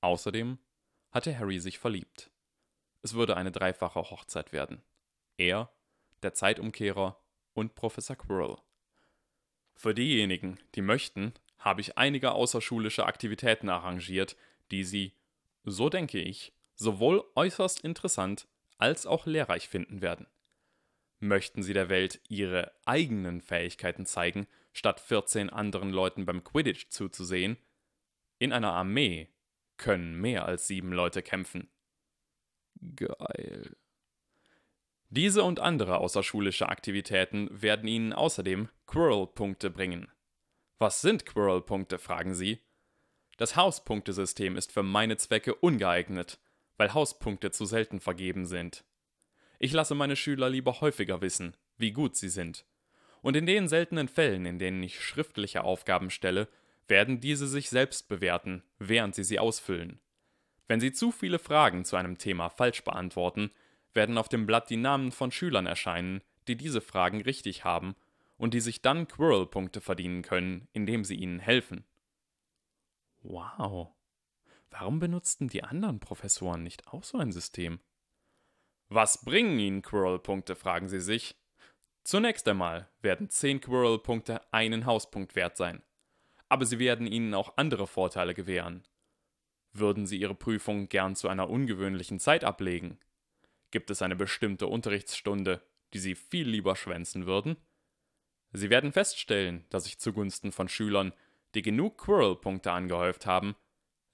[0.00, 0.58] Außerdem
[1.10, 2.30] hatte Harry sich verliebt.
[3.02, 4.82] Es würde eine dreifache Hochzeit werden.
[5.36, 5.70] Er,
[6.22, 7.18] der Zeitumkehrer
[7.54, 8.56] und Professor Quirrell.
[9.74, 14.36] Für diejenigen, die möchten, habe ich einige außerschulische Aktivitäten arrangiert,
[14.70, 15.12] die Sie,
[15.64, 18.46] so denke ich, sowohl äußerst interessant
[18.78, 20.26] als auch lehrreich finden werden.
[21.18, 27.56] Möchten Sie der Welt Ihre eigenen Fähigkeiten zeigen, statt 14 anderen Leuten beim Quidditch zuzusehen?
[28.38, 29.28] In einer Armee
[29.78, 31.70] können mehr als sieben Leute kämpfen.
[32.96, 33.76] Geil.
[35.08, 40.08] Diese und andere außerschulische Aktivitäten werden Ihnen außerdem Quirrell-Punkte bringen.
[40.78, 42.60] Was sind Quirrell-Punkte, fragen Sie?
[43.38, 46.38] Das Hauspunktesystem ist für meine Zwecke ungeeignet,
[46.76, 48.84] weil Hauspunkte zu selten vergeben sind.
[49.58, 52.64] Ich lasse meine Schüler lieber häufiger wissen, wie gut sie sind.
[53.22, 56.48] Und in den seltenen Fällen, in denen ich schriftliche Aufgaben stelle,
[56.88, 60.00] werden diese sich selbst bewerten, während sie sie ausfüllen.
[60.68, 63.50] Wenn Sie zu viele Fragen zu einem Thema falsch beantworten,
[63.94, 67.94] werden auf dem Blatt die Namen von Schülern erscheinen, die diese Fragen richtig haben
[68.36, 71.84] und die sich dann Quirrell-Punkte verdienen können, indem sie ihnen helfen.
[73.22, 73.95] Wow.
[74.70, 77.80] Warum benutzten die anderen Professoren nicht auch so ein System?
[78.88, 81.36] Was bringen Ihnen Quirrell-Punkte, fragen Sie sich.
[82.04, 85.82] Zunächst einmal werden 10 Quirrell-Punkte einen Hauspunkt wert sein.
[86.48, 88.86] Aber sie werden Ihnen auch andere Vorteile gewähren.
[89.72, 93.00] Würden Sie Ihre Prüfung gern zu einer ungewöhnlichen Zeit ablegen?
[93.72, 95.60] Gibt es eine bestimmte Unterrichtsstunde,
[95.92, 97.56] die Sie viel lieber schwänzen würden?
[98.52, 101.12] Sie werden feststellen, dass ich zugunsten von Schülern,
[101.56, 103.56] die genug Quirrell-Punkte angehäuft haben,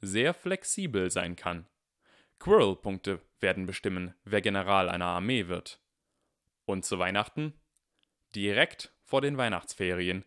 [0.03, 1.67] sehr flexibel sein kann.
[2.39, 5.81] Quirrell-Punkte werden bestimmen, wer General einer Armee wird.
[6.65, 7.55] Und zu Weihnachten?
[8.35, 10.25] Direkt vor den Weihnachtsferien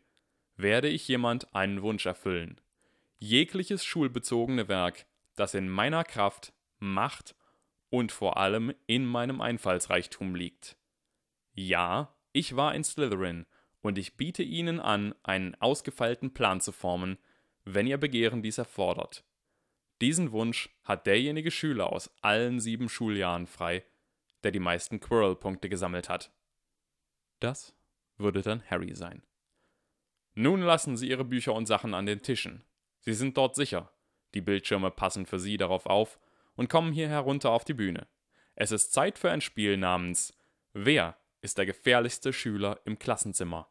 [0.56, 2.62] werde ich jemand einen Wunsch erfüllen.
[3.18, 7.36] Jegliches schulbezogene Werk, das in meiner Kraft, Macht
[7.90, 10.78] und vor allem in meinem Einfallsreichtum liegt.
[11.54, 13.46] Ja, ich war in Slytherin
[13.82, 17.18] und ich biete Ihnen an, einen ausgefeilten Plan zu formen,
[17.64, 19.24] wenn Ihr Begehren dies erfordert.
[20.02, 23.84] Diesen Wunsch hat derjenige Schüler aus allen sieben Schuljahren frei,
[24.44, 26.32] der die meisten Quirrell-Punkte gesammelt hat.
[27.40, 27.74] Das
[28.18, 29.24] würde dann Harry sein.
[30.34, 32.64] Nun lassen Sie Ihre Bücher und Sachen an den Tischen.
[33.00, 33.92] Sie sind dort sicher.
[34.34, 36.20] Die Bildschirme passen für Sie darauf auf
[36.56, 38.08] und kommen hier herunter auf die Bühne.
[38.56, 40.38] Es ist Zeit für ein Spiel namens
[40.74, 43.70] Wer ist der gefährlichste Schüler im Klassenzimmer?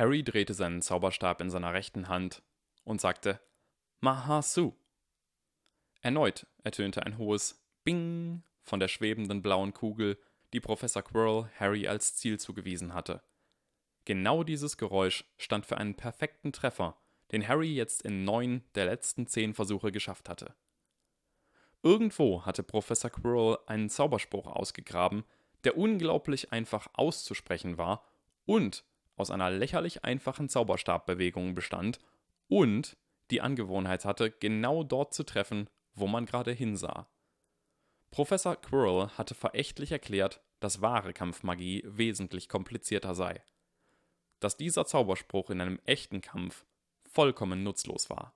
[0.00, 2.42] Harry drehte seinen Zauberstab in seiner rechten Hand
[2.84, 3.38] und sagte
[4.00, 4.72] Mahasu.
[6.00, 10.18] Erneut ertönte ein hohes Bing von der schwebenden blauen Kugel,
[10.54, 13.22] die Professor Quirrell Harry als Ziel zugewiesen hatte.
[14.06, 16.96] Genau dieses Geräusch stand für einen perfekten Treffer,
[17.30, 20.54] den Harry jetzt in neun der letzten zehn Versuche geschafft hatte.
[21.82, 25.24] Irgendwo hatte Professor Quirrell einen Zauberspruch ausgegraben,
[25.64, 28.02] der unglaublich einfach auszusprechen war
[28.46, 28.82] und
[29.20, 31.98] aus einer lächerlich einfachen Zauberstabbewegung bestand
[32.48, 32.96] und
[33.30, 37.08] die Angewohnheit hatte, genau dort zu treffen, wo man gerade hinsah.
[38.10, 43.42] Professor Quirrell hatte verächtlich erklärt, dass wahre Kampfmagie wesentlich komplizierter sei.
[44.40, 46.64] Dass dieser Zauberspruch in einem echten Kampf
[47.08, 48.34] vollkommen nutzlos war.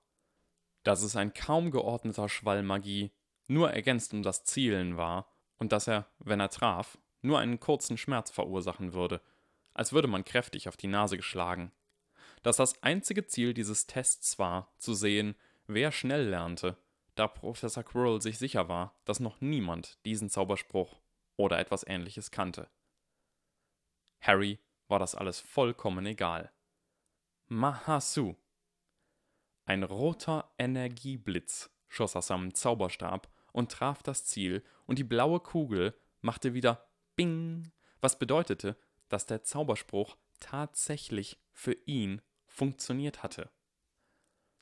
[0.83, 3.11] Dass es ein kaum geordneter Schwall Magie,
[3.47, 7.97] nur ergänzt um das Zielen war und dass er, wenn er traf, nur einen kurzen
[7.97, 9.19] Schmerz verursachen würde–
[9.75, 11.71] als würde man kräftig auf die Nase geschlagen.
[12.41, 15.35] Dass das einzige Ziel dieses Tests war, zu sehen,
[15.67, 16.77] wer schnell lernte,
[17.13, 20.99] da Professor Quirrell sich sicher war, dass noch niemand diesen Zauberspruch
[21.37, 22.67] oder etwas ähnliches kannte.
[24.21, 26.51] Harry war das alles vollkommen egal.
[27.47, 28.35] Mahasu.
[29.65, 35.97] Ein roter Energieblitz schoss aus seinem Zauberstab und traf das Ziel, und die blaue Kugel
[36.21, 38.77] machte wieder Bing, was bedeutete,
[39.09, 43.49] dass der Zauberspruch tatsächlich für ihn funktioniert hatte.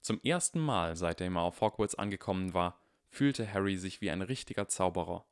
[0.02, 4.68] Zum ersten Mal, seitdem er auf Hogwarts angekommen war, fühlte Harry sich wie ein richtiger
[4.68, 5.26] Zauberer.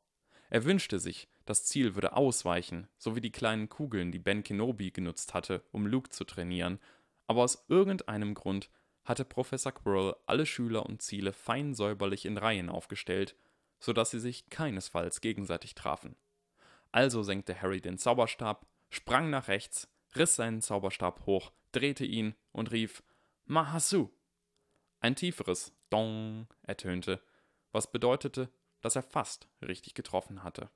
[0.48, 4.90] Er wünschte sich, das Ziel würde ausweichen, so wie die kleinen Kugeln, die Ben Kenobi
[4.90, 6.78] genutzt hatte, um Luke zu trainieren,
[7.26, 8.70] aber aus irgendeinem Grund
[9.04, 13.36] hatte Professor Quirrell alle Schüler und Ziele fein säuberlich in Reihen aufgestellt,
[13.80, 16.16] so dass sie sich keinesfalls gegenseitig trafen.
[16.92, 22.70] Also senkte Harry den Zauberstab, sprang nach rechts, riss seinen Zauberstab hoch, drehte ihn und
[22.72, 23.02] rief
[23.46, 24.10] Mahasu.
[25.00, 27.20] Ein tieferes Dong ertönte,
[27.72, 28.52] was bedeutete,
[28.82, 30.68] dass er fast richtig getroffen hatte.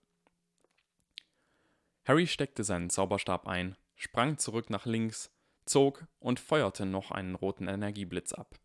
[2.07, 5.31] Harry steckte seinen Zauberstab ein, sprang zurück nach links,
[5.66, 8.59] zog und feuerte noch einen roten Energieblitz ab.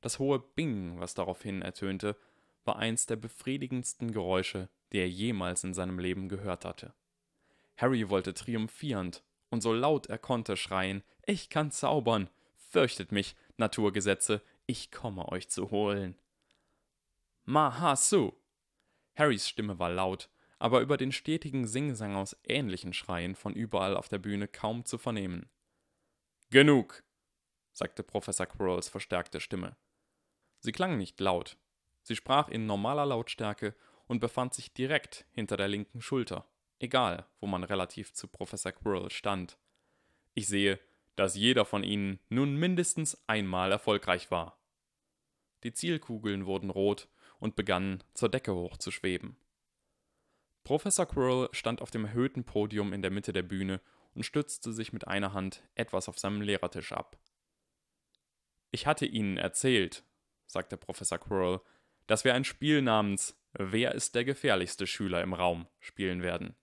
[0.00, 2.16] Das hohe Bing, was daraufhin ertönte,
[2.64, 6.94] war eins der befriedigendsten Geräusche, die er jemals in seinem Leben gehört hatte.
[7.76, 12.28] Harry wollte triumphierend und so laut er konnte schreien: Ich kann zaubern!
[12.56, 16.18] Fürchtet mich, Naturgesetze, ich komme euch zu holen.
[17.44, 18.32] Mahasu!
[19.14, 24.08] Harrys Stimme war laut, aber über den stetigen Singsang aus ähnlichen Schreien von überall auf
[24.08, 25.50] der Bühne kaum zu vernehmen.
[26.50, 27.02] Genug,
[27.72, 29.76] sagte Professor Quirrells verstärkte Stimme.
[30.60, 31.58] Sie klang nicht laut.
[32.02, 33.74] Sie sprach in normaler Lautstärke
[34.06, 36.46] und befand sich direkt hinter der linken Schulter,
[36.82, 39.56] egal, wo man relativ zu Professor Quirrell stand.
[40.34, 40.80] Ich sehe,
[41.16, 44.58] dass jeder von ihnen nun mindestens einmal erfolgreich war.
[45.62, 49.36] Die Zielkugeln wurden rot und begannen zur Decke hochzuschweben.
[50.64, 53.80] Professor Quirrell stand auf dem erhöhten Podium in der Mitte der Bühne
[54.14, 57.18] und stützte sich mit einer Hand etwas auf seinem Lehrertisch ab.
[58.70, 60.04] Ich hatte Ihnen erzählt,
[60.46, 61.60] sagte Professor Quirrell,
[62.06, 66.56] dass wir ein Spiel namens Wer ist der gefährlichste Schüler im Raum spielen werden.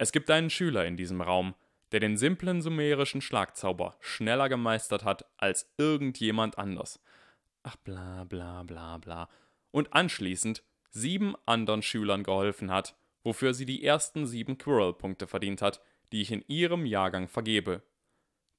[0.00, 1.54] Es gibt einen Schüler in diesem Raum,
[1.92, 7.02] der den simplen sumerischen Schlagzauber schneller gemeistert hat als irgendjemand anders.
[7.64, 9.28] Ach bla bla bla bla.
[9.70, 15.82] Und anschließend sieben anderen Schülern geholfen hat, wofür sie die ersten sieben Quirrell-Punkte verdient hat,
[16.12, 17.82] die ich in ihrem Jahrgang vergebe.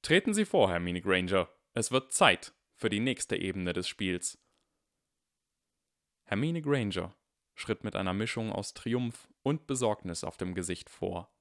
[0.02, 1.48] Treten Sie vor, Hermine Granger.
[1.74, 4.38] Es wird Zeit für die nächste Ebene des Spiels.
[6.22, 7.16] Hermine Granger
[7.54, 11.31] schritt mit einer Mischung aus Triumph und Besorgnis auf dem Gesicht vor.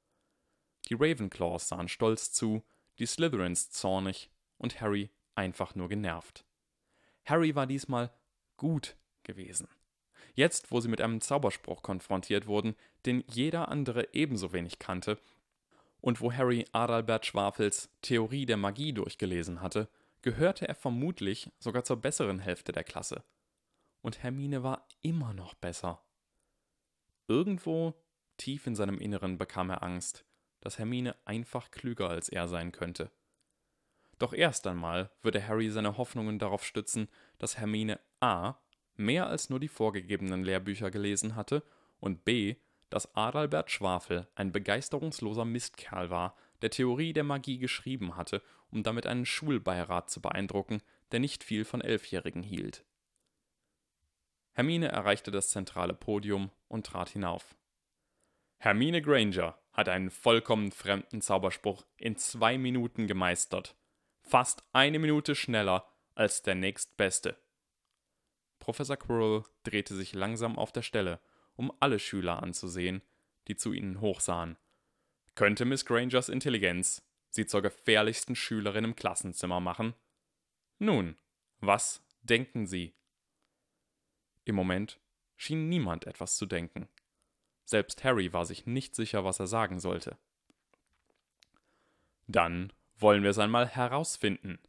[0.90, 2.64] Die Ravenclaws sahen stolz zu,
[3.00, 6.46] die Slytherins zornig und Harry einfach nur genervt.
[7.26, 8.12] Harry war diesmal
[8.58, 9.68] gut gewesen.
[10.34, 15.20] Jetzt, wo sie mit einem Zauberspruch konfrontiert wurden, den jeder andere ebenso wenig kannte,
[16.00, 19.88] und wo Harry Adalbert Schwafels Theorie der Magie durchgelesen hatte,
[20.24, 23.24] gehörte er vermutlich sogar zur besseren Hälfte der Klasse
[24.02, 26.04] und Hermine war immer noch besser.
[27.28, 27.94] Irgendwo
[28.38, 30.26] tief in seinem Inneren bekam er Angst,
[30.62, 33.12] dass Hermine einfach klüger als er sein könnte.
[34.18, 38.56] Doch erst einmal würde Harry seine Hoffnungen darauf stützen, dass Hermine a.
[38.96, 41.64] mehr als nur die vorgegebenen Lehrbücher gelesen hatte
[42.00, 42.56] und b.
[42.90, 49.08] dass Adalbert Schwafel ein begeisterungsloser Mistkerl war, der Theorie der Magie geschrieben hatte, um damit
[49.08, 52.86] einen Schulbeirat zu beeindrucken, der nicht viel von Elfjährigen hielt.
[54.54, 57.56] Hermine erreichte das zentrale Podium und trat hinauf.
[58.58, 63.76] Hermine Granger hat einen vollkommen fremden Zauberspruch in zwei Minuten gemeistert.
[64.22, 67.38] Fast eine Minute schneller als der nächstbeste.
[68.60, 71.20] Professor Quirrell drehte sich langsam auf der Stelle,
[71.56, 73.02] um alle Schüler anzusehen,
[73.48, 74.58] die zu ihnen hochsahen.
[75.36, 79.96] Könnte Miss Grangers Intelligenz sie zur gefährlichsten Schülerin im Klassenzimmer machen?
[80.80, 81.16] Nun,
[81.60, 82.94] was denken Sie?
[84.44, 85.00] Im Moment
[85.38, 86.88] schien niemand etwas zu denken.
[87.72, 90.18] Selbst Harry war sich nicht sicher, was er sagen sollte.
[92.28, 94.60] Dann wollen wir es einmal herausfinden,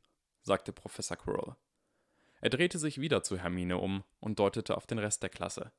[0.43, 1.57] sagte Professor Quirrell.
[2.43, 5.73] Er drehte sich wieder zu Hermine um und deutete auf den Rest der Klasse.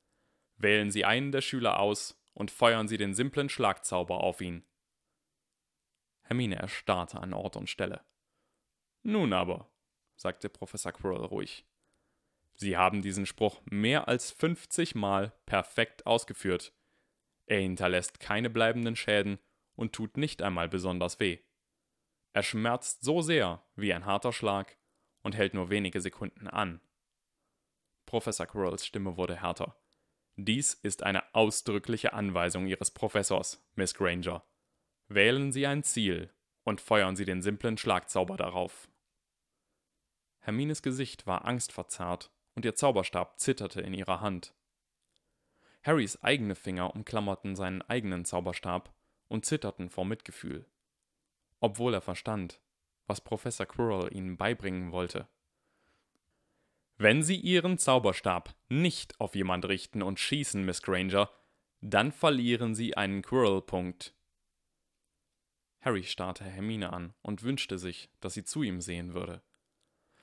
[0.58, 4.62] Wählen Sie einen der Schüler aus und feuern Sie den simplen Schlagzauber auf ihn.
[6.24, 8.02] Hermine erstarrte an Ort und Stelle.
[9.02, 9.70] Nun aber,
[10.16, 11.64] sagte Professor Quirrell ruhig.
[12.54, 16.74] Sie haben diesen Spruch mehr als 50 Mal perfekt ausgeführt.
[17.46, 19.38] Er hinterlässt keine bleibenden Schäden
[19.74, 21.38] und tut nicht einmal besonders weh.
[22.32, 24.76] Er schmerzt so sehr wie ein harter Schlag
[25.22, 26.80] und hält nur wenige Sekunden an.
[28.06, 29.76] Professor Quirrells Stimme wurde härter.
[30.36, 34.44] Dies ist eine ausdrückliche Anweisung Ihres Professors, Miss Granger.
[35.08, 36.32] Wählen Sie ein Ziel
[36.64, 38.88] und feuern Sie den simplen Schlagzauber darauf.
[40.40, 44.54] Hermines Gesicht war angstverzerrt und ihr Zauberstab zitterte in ihrer Hand.
[45.84, 48.94] Harrys eigene Finger umklammerten seinen eigenen Zauberstab
[49.28, 50.66] und zitterten vor Mitgefühl.
[51.60, 52.60] Obwohl er verstand,
[53.06, 55.28] was Professor Quirrell ihnen beibringen wollte.
[56.96, 61.30] Wenn Sie Ihren Zauberstab nicht auf jemand richten und schießen, Miss Granger,
[61.80, 64.14] dann verlieren Sie einen Quirrell-Punkt.
[65.84, 69.42] Harry starrte Hermine an und wünschte sich, dass sie zu ihm sehen würde.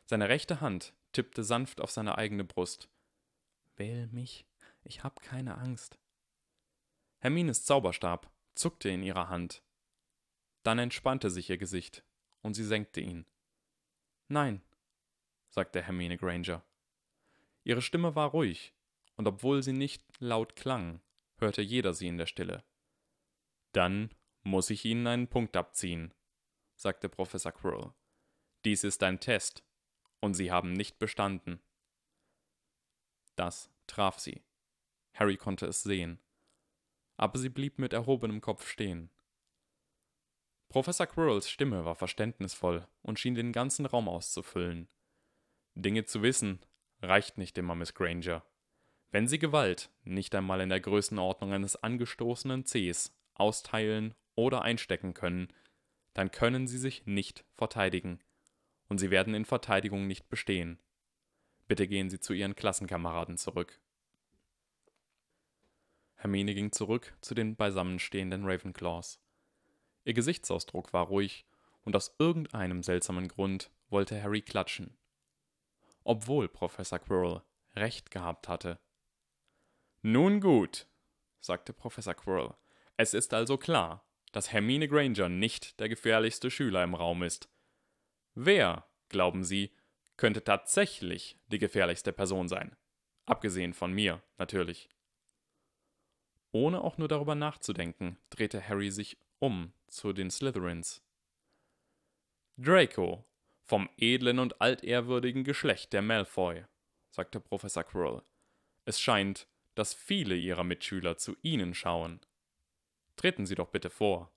[0.05, 2.89] Seine rechte Hand tippte sanft auf seine eigene Brust.
[3.75, 4.47] Wähl mich,
[4.83, 5.99] ich hab keine Angst.
[7.19, 9.63] Hermines Zauberstab zuckte in ihrer Hand.
[10.63, 12.03] Dann entspannte sich ihr Gesicht
[12.41, 13.25] und sie senkte ihn.
[14.27, 14.61] Nein,
[15.49, 16.63] sagte Hermine Granger.
[17.63, 18.73] Ihre Stimme war ruhig
[19.15, 21.01] und obwohl sie nicht laut klang,
[21.37, 22.63] hörte jeder sie in der Stille.
[23.71, 24.13] Dann
[24.43, 26.13] muss ich Ihnen einen Punkt abziehen,
[26.75, 27.93] sagte Professor Quirrell.
[28.65, 29.63] Dies ist ein Test,
[30.19, 31.61] und Sie haben nicht bestanden.
[33.35, 34.41] Das traf sie.
[35.13, 36.19] Harry konnte es sehen.
[37.17, 39.09] Aber sie blieb mit erhobenem Kopf stehen.
[40.69, 44.87] Professor Quirrells Stimme war verständnisvoll und schien den ganzen Raum auszufüllen.
[45.75, 46.65] Dinge zu wissen
[47.01, 48.45] reicht nicht immer, Miss Granger.
[49.11, 55.49] Wenn Sie Gewalt nicht einmal in der Größenordnung eines angestoßenen Cs austeilen oder einstecken können,
[56.13, 58.19] dann können Sie sich nicht verteidigen.
[58.87, 60.79] Und Sie werden in Verteidigung nicht bestehen.
[61.67, 63.81] Bitte gehen Sie zu Ihren Klassenkameraden zurück.
[66.21, 69.19] Hermine ging zurück zu den beisammenstehenden Ravenclaws.
[70.03, 71.47] Ihr Gesichtsausdruck war ruhig,
[71.83, 74.95] und aus irgendeinem seltsamen Grund wollte Harry klatschen.
[76.03, 77.41] Obwohl Professor Quirrell
[77.75, 78.79] recht gehabt hatte.
[80.03, 80.85] Nun gut,
[81.39, 82.53] sagte Professor Quirrell.
[82.97, 87.49] Es ist also klar, dass Hermine Granger nicht der gefährlichste Schüler im Raum ist.
[88.35, 89.75] Wer, glauben Sie,
[90.17, 92.75] könnte tatsächlich die gefährlichste Person sein?
[93.25, 94.87] Abgesehen von mir, natürlich.
[96.51, 101.01] Ohne auch nur darüber nachzudenken, drehte Harry sich um zu den Slytherins.
[102.57, 103.25] Draco,
[103.63, 106.65] vom edlen und altehrwürdigen Geschlecht der Malfoy,
[107.09, 108.21] sagte Professor Quirrell.
[108.85, 112.19] Es scheint, dass viele Ihrer Mitschüler zu Ihnen schauen.
[113.15, 114.31] Treten Sie doch bitte vor.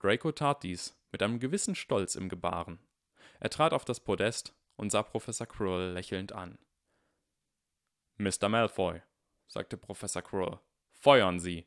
[0.00, 2.78] Draco tat dies mit einem gewissen Stolz im Gebaren.
[3.40, 6.58] Er trat auf das Podest und sah Professor Quirrell lächelnd an.
[8.16, 8.48] Mr.
[8.48, 9.00] Malfoy,
[9.46, 10.58] sagte Professor Quirrell.
[10.92, 11.66] Feuern Sie!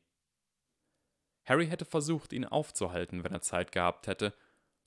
[1.46, 4.34] Harry hätte versucht, ihn aufzuhalten, wenn er Zeit gehabt hätte,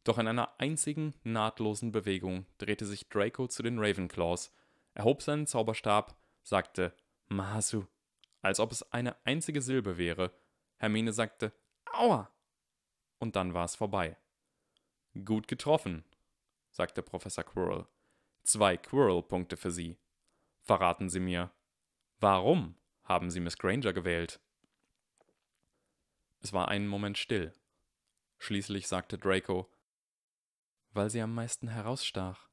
[0.04, 4.52] doch in einer einzigen nahtlosen Bewegung drehte sich Draco zu den Ravenclaws,
[4.94, 6.94] erhob seinen Zauberstab, sagte
[7.28, 7.86] Masu,
[8.42, 10.32] als ob es eine einzige Silbe wäre.
[10.76, 11.52] Hermine sagte
[11.92, 12.30] Aua!
[13.18, 14.16] Und dann war es vorbei.
[15.24, 16.04] Gut getroffen,
[16.70, 17.86] sagte Professor Quirrell.
[18.42, 19.98] Zwei Quirrell-Punkte für Sie.
[20.62, 21.50] Verraten Sie mir,
[22.18, 22.76] warum
[23.10, 24.38] haben Sie Miss Granger gewählt?
[26.42, 27.52] Es war einen Moment still.
[28.38, 29.68] Schließlich sagte Draco,
[30.92, 32.48] weil sie am meisten herausstach.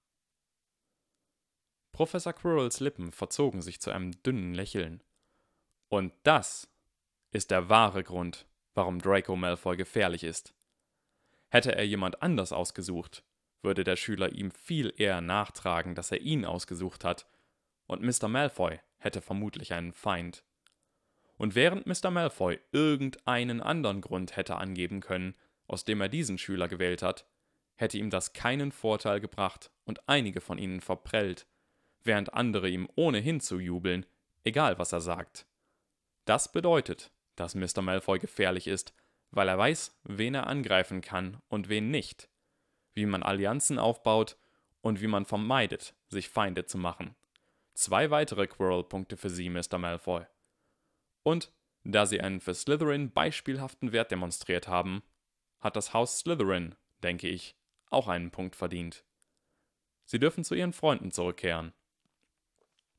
[1.91, 5.03] Professor Quirrells Lippen verzogen sich zu einem dünnen Lächeln.
[5.89, 6.67] Und das
[7.29, 10.55] ist der wahre Grund, warum Draco Malfoy gefährlich ist.
[11.49, 13.23] Hätte er jemand anders ausgesucht,
[13.61, 17.27] würde der Schüler ihm viel eher nachtragen, dass er ihn ausgesucht hat,
[17.85, 18.27] und Mr.
[18.27, 20.43] Malfoy hätte vermutlich einen Feind.
[21.37, 22.09] Und während Mr.
[22.09, 25.35] Malfoy irgendeinen anderen Grund hätte angeben können,
[25.67, 27.25] aus dem er diesen Schüler gewählt hat,
[27.75, 31.45] hätte ihm das keinen Vorteil gebracht und einige von ihnen verprellt,
[32.03, 34.05] während andere ihm ohnehin zu jubeln,
[34.43, 35.45] egal was er sagt.
[36.25, 37.81] Das bedeutet, dass Mr.
[37.81, 38.93] Malfoy gefährlich ist,
[39.29, 42.29] weil er weiß, wen er angreifen kann und wen nicht,
[42.93, 44.37] wie man Allianzen aufbaut
[44.81, 47.15] und wie man vermeidet, sich Feinde zu machen.
[47.73, 49.77] Zwei weitere Quirrell-Punkte für Sie, Mr.
[49.77, 50.25] Malfoy.
[51.27, 51.51] Und
[51.83, 55.03] da sie einen für Slytherin beispielhaften Wert demonstriert haben,
[55.59, 57.57] hat das Haus Slytherin, denke ich,
[57.89, 59.03] auch einen Punkt verdient.
[60.05, 61.73] Sie dürfen zu ihren Freunden zurückkehren.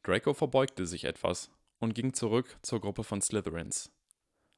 [0.03, 3.91] Draco verbeugte sich etwas und ging zurück zur Gruppe von Slytherins.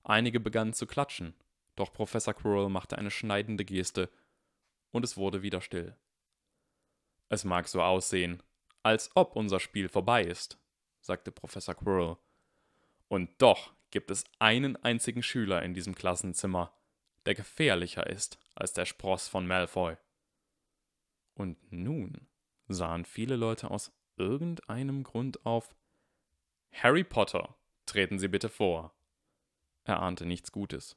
[0.02, 1.36] Einige begannen zu klatschen,
[1.76, 4.10] doch Professor Quirrell machte eine schneidende Geste
[4.90, 5.96] und es wurde wieder still.
[7.28, 8.42] Es mag so aussehen,
[8.82, 10.58] als ob unser Spiel vorbei ist,
[11.00, 12.16] sagte Professor Quirrell
[13.10, 16.72] und doch gibt es einen einzigen Schüler in diesem Klassenzimmer,
[17.26, 19.96] der gefährlicher ist als der Spross von Malfoy.
[21.34, 22.28] Und nun
[22.68, 25.74] sahen viele Leute aus irgendeinem Grund auf
[26.72, 28.94] Harry Potter, treten Sie bitte vor.
[29.82, 30.96] Er ahnte nichts Gutes.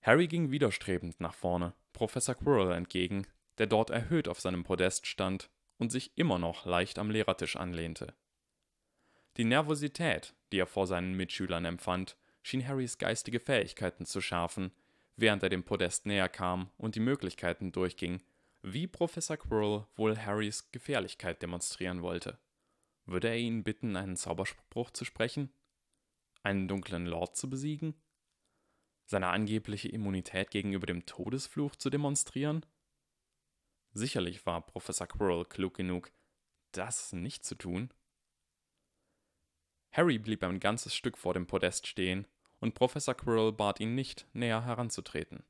[0.00, 3.26] Harry ging widerstrebend nach vorne, Professor Quirrell entgegen,
[3.58, 8.14] der dort erhöht auf seinem Podest stand und sich immer noch leicht am Lehrertisch anlehnte.
[9.36, 14.70] Die Nervosität, die er vor seinen Mitschülern empfand, schien Harrys geistige Fähigkeiten zu schärfen,
[15.16, 18.22] während er dem Podest näher kam und die Möglichkeiten durchging,
[18.62, 22.38] wie Professor Quirrell wohl Harrys Gefährlichkeit demonstrieren wollte.
[23.06, 25.52] Würde er ihn bitten, einen Zauberspruch zu sprechen?
[26.42, 27.94] Einen dunklen Lord zu besiegen?
[29.06, 32.64] Seine angebliche Immunität gegenüber dem Todesfluch zu demonstrieren?
[33.92, 36.10] Sicherlich war Professor Quirrell klug genug,
[36.72, 37.90] das nicht zu tun.
[39.94, 42.26] Harry blieb ein ganzes Stück vor dem Podest stehen,
[42.60, 45.44] und Professor Quirrell bat ihn nicht, näher heranzutreten.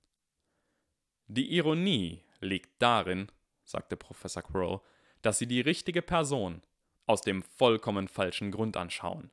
[1.27, 3.29] Die Ironie liegt darin,
[3.65, 4.81] sagte Professor Quirrell,
[5.23, 6.63] dass Sie die richtige Person,
[7.07, 9.31] aus dem vollkommen falschen Grund anschauen.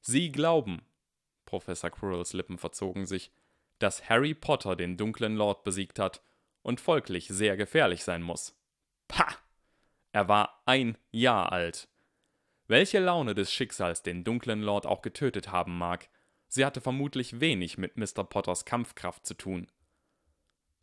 [0.00, 0.82] Sie glauben,
[1.44, 3.30] Professor Quirrells Lippen verzogen sich,
[3.78, 6.22] dass Harry Potter den dunklen Lord besiegt hat
[6.62, 8.56] und folglich sehr gefährlich sein muss.
[9.08, 9.34] Pah!
[10.12, 11.88] Er war ein Jahr alt.
[12.70, 16.10] Welche Laune des Schicksals den dunklen Lord auch getötet haben mag,
[16.48, 18.24] sie hatte vermutlich wenig mit Mr.
[18.24, 19.68] Potters Kampfkraft zu tun.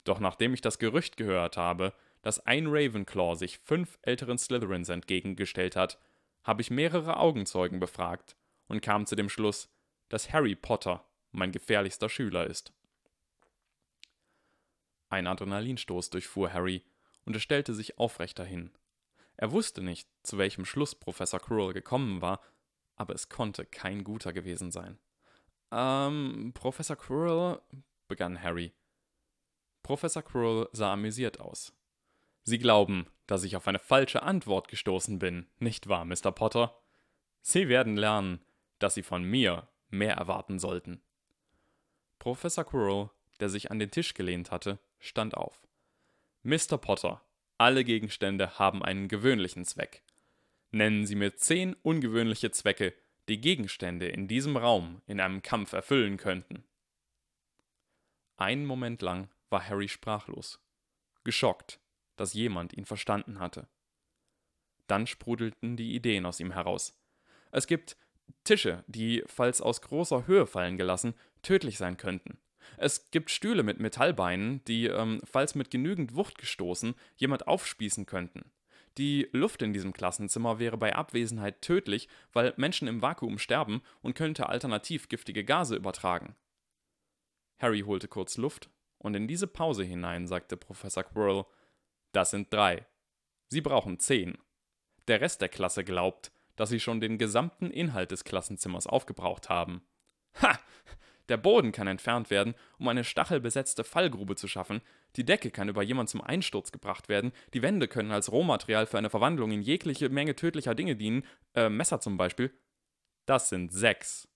[0.03, 5.75] Doch nachdem ich das Gerücht gehört habe, dass ein Ravenclaw sich fünf älteren Slytherins entgegengestellt
[5.75, 5.99] hat,
[6.43, 8.35] habe ich mehrere Augenzeugen befragt
[8.67, 9.69] und kam zu dem Schluss,
[10.09, 12.73] dass Harry Potter mein gefährlichster Schüler ist.
[15.09, 16.83] Ein Adrenalinstoß durchfuhr Harry,
[17.25, 18.71] und er stellte sich aufrechter hin.
[19.37, 22.41] Er wusste nicht, zu welchem Schluss Professor Quirrell gekommen war,
[22.95, 24.97] aber es konnte kein guter gewesen sein.
[25.71, 27.61] Ähm, Professor Quirrell,
[28.07, 28.73] begann Harry.
[29.83, 31.73] Professor Quirrell sah amüsiert aus.
[32.43, 36.31] Sie glauben, dass ich auf eine falsche Antwort gestoßen bin, nicht wahr, Mr.
[36.31, 36.79] Potter?
[37.41, 38.45] Sie werden lernen,
[38.79, 41.01] dass Sie von mir mehr erwarten sollten.
[42.19, 43.09] Professor Quirrell,
[43.39, 45.67] der sich an den Tisch gelehnt hatte, stand auf.
[46.43, 46.77] Mr.
[46.77, 47.21] Potter,
[47.57, 50.03] alle Gegenstände haben einen gewöhnlichen Zweck.
[50.71, 52.93] Nennen Sie mir zehn ungewöhnliche Zwecke,
[53.29, 56.65] die Gegenstände in diesem Raum in einem Kampf erfüllen könnten.
[58.37, 60.59] Einen Moment lang war Harry sprachlos,
[61.23, 61.79] geschockt,
[62.17, 63.67] dass jemand ihn verstanden hatte.
[64.87, 66.99] Dann sprudelten die Ideen aus ihm heraus.
[67.51, 67.97] Es gibt
[68.43, 72.37] Tische, die, falls aus großer Höhe fallen gelassen, tödlich sein könnten.
[72.77, 78.51] Es gibt Stühle mit Metallbeinen, die, ähm, falls mit genügend Wucht gestoßen, jemand aufspießen könnten.
[78.97, 84.15] Die Luft in diesem Klassenzimmer wäre bei Abwesenheit tödlich, weil Menschen im Vakuum sterben und
[84.15, 86.35] könnte alternativ giftige Gase übertragen.
[87.57, 91.45] Harry holte kurz Luft, und in diese Pause hinein sagte Professor Quirrell:
[92.11, 92.85] Das sind drei.
[93.49, 94.37] Sie brauchen zehn.
[95.07, 99.85] Der Rest der Klasse glaubt, dass sie schon den gesamten Inhalt des Klassenzimmers aufgebraucht haben.
[100.41, 100.59] Ha!
[101.29, 104.81] Der Boden kann entfernt werden, um eine stachelbesetzte Fallgrube zu schaffen,
[105.15, 108.97] die Decke kann über jemand zum Einsturz gebracht werden, die Wände können als Rohmaterial für
[108.97, 111.23] eine Verwandlung in jegliche Menge tödlicher Dinge dienen,
[111.55, 112.51] äh, Messer zum Beispiel.
[113.25, 114.27] Das sind sechs.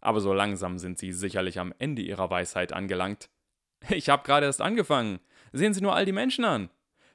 [0.00, 3.30] Aber so langsam sind sie sicherlich am Ende ihrer Weisheit angelangt.
[3.90, 5.20] Ich hab gerade erst angefangen.
[5.52, 6.68] Sehen Sie nur all die Menschen an.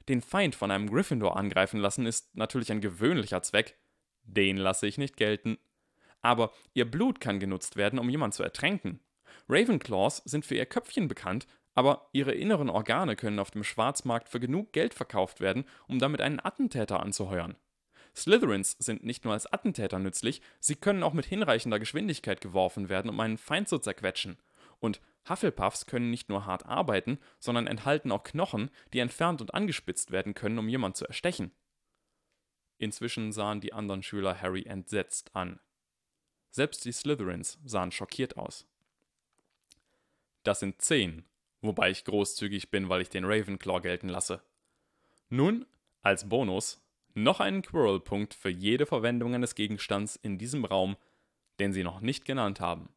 [0.08, 3.76] Den Feind von einem Gryffindor angreifen lassen ist natürlich ein gewöhnlicher Zweck.
[4.22, 5.58] Den lasse ich nicht gelten.
[6.24, 8.98] Aber ihr Blut kann genutzt werden, um jemanden zu ertränken.
[9.46, 14.40] Ravenclaws sind für ihr Köpfchen bekannt, aber ihre inneren Organe können auf dem Schwarzmarkt für
[14.40, 17.56] genug Geld verkauft werden, um damit einen Attentäter anzuheuern.
[18.16, 23.10] Slytherins sind nicht nur als Attentäter nützlich, sie können auch mit hinreichender Geschwindigkeit geworfen werden,
[23.10, 24.38] um einen Feind zu zerquetschen.
[24.78, 30.10] Und Hufflepuffs können nicht nur hart arbeiten, sondern enthalten auch Knochen, die entfernt und angespitzt
[30.10, 31.50] werden können, um jemanden zu erstechen.
[32.78, 35.60] Inzwischen sahen die anderen Schüler Harry entsetzt an.
[36.54, 38.64] Selbst die Slytherins sahen schockiert aus.
[40.44, 41.24] Das sind zehn,
[41.62, 44.40] wobei ich großzügig bin, weil ich den Ravenclaw gelten lasse.
[45.30, 45.66] Nun,
[46.02, 46.80] als Bonus,
[47.12, 50.96] noch einen Quirrell-Punkt für jede Verwendung eines Gegenstands in diesem Raum,
[51.58, 52.88] den Sie noch nicht genannt haben.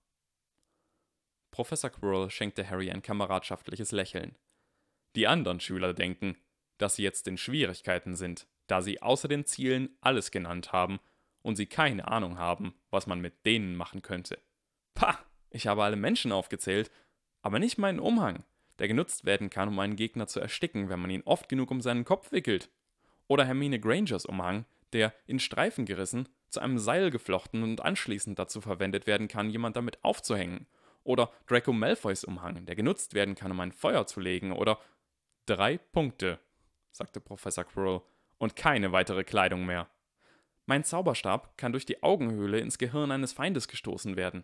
[1.49, 4.36] Professor Quirrell schenkte Harry ein kameradschaftliches Lächeln.
[5.16, 6.38] Die anderen Schüler denken,
[6.78, 10.99] dass sie jetzt in Schwierigkeiten sind, da sie außer den Zielen alles genannt haben
[11.48, 14.38] und sie keine Ahnung haben, was man mit denen machen könnte.
[14.93, 15.18] Pah,
[15.50, 16.91] ich habe alle Menschen aufgezählt,
[17.41, 18.43] aber nicht meinen Umhang,
[18.80, 21.80] der genutzt werden kann, um einen Gegner zu ersticken, wenn man ihn oft genug um
[21.80, 22.70] seinen Kopf wickelt.
[23.28, 28.60] Oder Hermine Grangers Umhang, der, in Streifen gerissen, zu einem Seil geflochten und anschließend dazu
[28.60, 30.68] verwendet werden kann, jemand damit aufzuhängen.
[31.06, 34.52] Oder Draco Malfoys Umhang, der genutzt werden kann, um ein Feuer zu legen.
[34.52, 34.82] Oder
[35.45, 36.39] drei Punkte,
[36.91, 38.02] sagte Professor Quirrell,
[38.38, 39.89] und keine weitere Kleidung mehr.
[40.68, 44.43] Mein Zauberstab kann durch die Augenhöhle ins Gehirn eines Feindes gestoßen werden.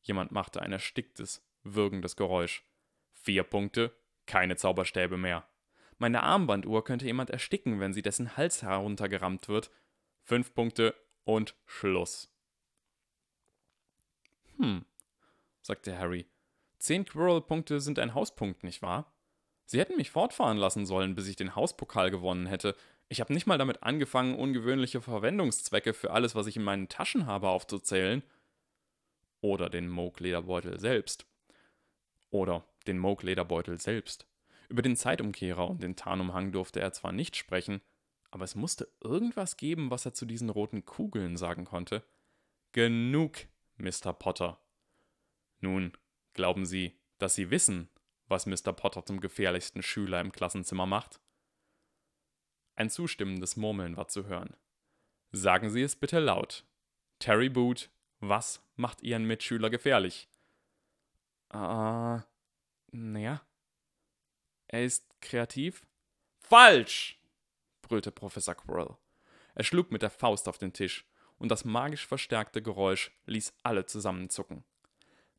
[0.00, 2.64] Jemand machte ein ersticktes, würgendes Geräusch.
[3.10, 3.92] Vier Punkte,
[4.26, 5.44] keine Zauberstäbe mehr.
[5.98, 9.72] Meine Armbanduhr könnte jemand ersticken, wenn sie dessen Hals heruntergerammt wird.
[10.22, 12.32] Fünf Punkte und Schluss.
[14.58, 14.84] Hm,
[15.60, 16.26] sagte Harry.
[16.78, 19.12] Zehn Quirrell-Punkte sind ein Hauspunkt, nicht wahr?
[19.64, 22.76] Sie hätten mich fortfahren lassen sollen, bis ich den Hauspokal gewonnen hätte.
[23.08, 27.26] Ich habe nicht mal damit angefangen, ungewöhnliche Verwendungszwecke für alles, was ich in meinen Taschen
[27.26, 28.22] habe, aufzuzählen.
[29.40, 31.26] Oder den Moog-Lederbeutel selbst.
[32.30, 34.26] Oder den Moog-Lederbeutel selbst.
[34.68, 37.80] Über den Zeitumkehrer und den Tarnumhang durfte er zwar nicht sprechen,
[38.30, 42.02] aber es musste irgendwas geben, was er zu diesen roten Kugeln sagen konnte.
[42.72, 43.38] Genug,
[43.76, 44.12] Mr.
[44.12, 44.58] Potter.
[45.60, 45.92] Nun,
[46.34, 47.88] glauben Sie, dass Sie wissen,
[48.26, 48.72] was Mr.
[48.72, 51.20] Potter zum gefährlichsten Schüler im Klassenzimmer macht?
[52.76, 54.54] Ein zustimmendes Murmeln war zu hören.
[55.32, 56.64] Sagen Sie es bitte laut.
[57.18, 60.28] Terry Boot, was macht Ihren Mitschüler gefährlich?
[61.48, 62.20] Ah, uh,
[62.92, 63.40] naja.
[64.68, 65.86] Er ist kreativ?
[66.38, 67.18] Falsch!
[67.82, 68.96] brüllte Professor Quirrell.
[69.54, 71.06] Er schlug mit der Faust auf den Tisch,
[71.38, 74.64] und das magisch verstärkte Geräusch ließ alle zusammenzucken.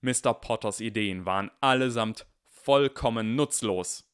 [0.01, 0.33] Mr.
[0.33, 4.06] Potters Ideen waren allesamt vollkommen nutzlos.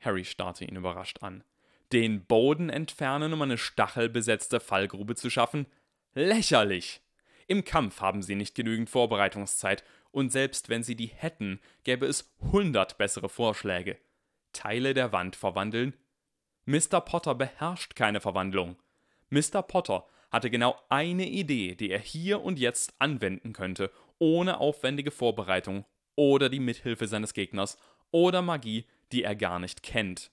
[0.00, 1.44] Harry starrte ihn überrascht an.
[1.92, 5.66] Den Boden entfernen, um eine stachelbesetzte Fallgrube zu schaffen?
[6.14, 7.00] Lächerlich!
[7.46, 12.34] Im Kampf haben sie nicht genügend Vorbereitungszeit, und selbst wenn sie die hätten, gäbe es
[12.40, 13.98] hundert bessere Vorschläge.
[14.52, 15.94] Teile der Wand verwandeln?
[16.64, 17.00] Mr.
[17.00, 18.76] Potter beherrscht keine Verwandlung.
[19.28, 19.62] Mr.
[19.62, 25.84] Potter hatte genau eine Idee, die er hier und jetzt anwenden könnte, ohne aufwendige Vorbereitung
[26.16, 27.78] oder die Mithilfe seines Gegners
[28.10, 30.30] oder Magie, die er gar nicht kennt.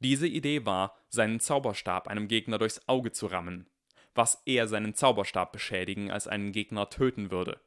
[0.00, 3.68] Diese Idee war, seinen Zauberstab einem Gegner durchs Auge zu rammen,
[4.14, 7.60] was eher seinen Zauberstab beschädigen als einen Gegner töten würde.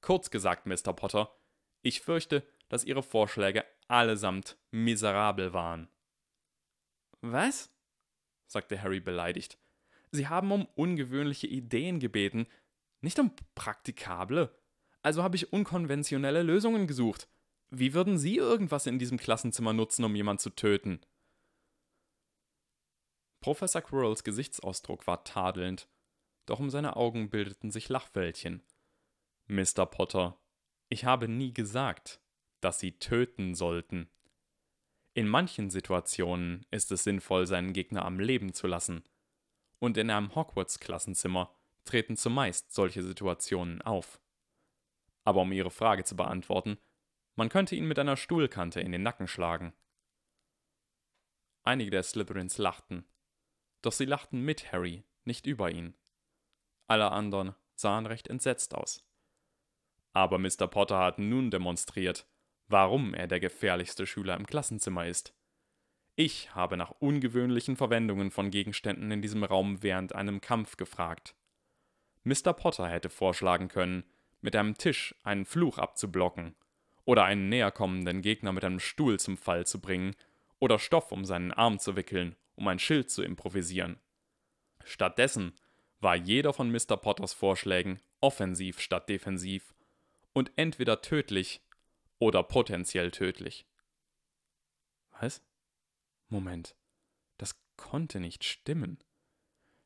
[0.00, 0.92] Kurz gesagt, Mr.
[0.92, 1.34] Potter,
[1.82, 5.88] ich fürchte, dass Ihre Vorschläge allesamt miserabel waren.
[7.20, 7.70] Was?
[8.46, 9.58] sagte Harry beleidigt.
[10.10, 12.46] Sie haben um ungewöhnliche Ideen gebeten,
[13.00, 14.54] nicht um praktikable.
[15.02, 17.28] Also habe ich unkonventionelle Lösungen gesucht.
[17.70, 21.00] Wie würden Sie irgendwas in diesem Klassenzimmer nutzen, um jemanden zu töten?
[23.40, 25.88] Professor Quirrells Gesichtsausdruck war tadelnd,
[26.46, 28.62] doch um seine Augen bildeten sich Lachwäldchen.
[29.46, 29.86] Mr.
[29.86, 30.38] Potter,
[30.88, 32.20] ich habe nie gesagt,
[32.60, 34.10] dass Sie töten sollten.
[35.14, 39.04] In manchen Situationen ist es sinnvoll, seinen Gegner am Leben zu lassen.
[39.78, 41.54] Und in einem Hogwarts-Klassenzimmer
[41.84, 44.20] treten zumeist solche Situationen auf.
[45.24, 46.78] Aber um Ihre Frage zu beantworten,
[47.36, 49.72] man könnte ihn mit einer Stuhlkante in den Nacken schlagen.
[51.62, 53.04] Einige der Slytherins lachten,
[53.82, 55.94] doch sie lachten mit Harry, nicht über ihn.
[56.86, 59.04] Alle anderen sahen recht entsetzt aus.
[60.12, 60.66] Aber Mr.
[60.66, 62.26] Potter hat nun demonstriert,
[62.66, 65.34] warum er der gefährlichste Schüler im Klassenzimmer ist.
[66.16, 71.34] Ich habe nach ungewöhnlichen Verwendungen von Gegenständen in diesem Raum während einem Kampf gefragt.
[72.24, 72.52] Mr.
[72.52, 74.04] Potter hätte vorschlagen können,
[74.40, 76.54] mit einem Tisch einen Fluch abzublocken,
[77.10, 80.14] oder einen näherkommenden Gegner mit einem Stuhl zum Fall zu bringen,
[80.60, 83.98] oder Stoff um seinen Arm zu wickeln, um ein Schild zu improvisieren.
[84.84, 85.56] Stattdessen
[85.98, 86.96] war jeder von Mr.
[86.96, 89.74] Potters Vorschlägen offensiv statt defensiv
[90.34, 91.62] und entweder tödlich
[92.20, 93.66] oder potenziell tödlich.
[95.18, 95.42] Was?
[96.28, 96.76] Moment,
[97.38, 99.02] das konnte nicht stimmen.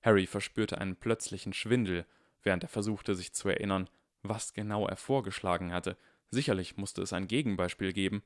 [0.03, 2.05] Harry verspürte einen plötzlichen Schwindel,
[2.43, 3.89] während er versuchte, sich zu erinnern,
[4.23, 5.97] was genau er vorgeschlagen hatte.
[6.35, 8.25] Sicherlich musste es ein Gegenbeispiel geben.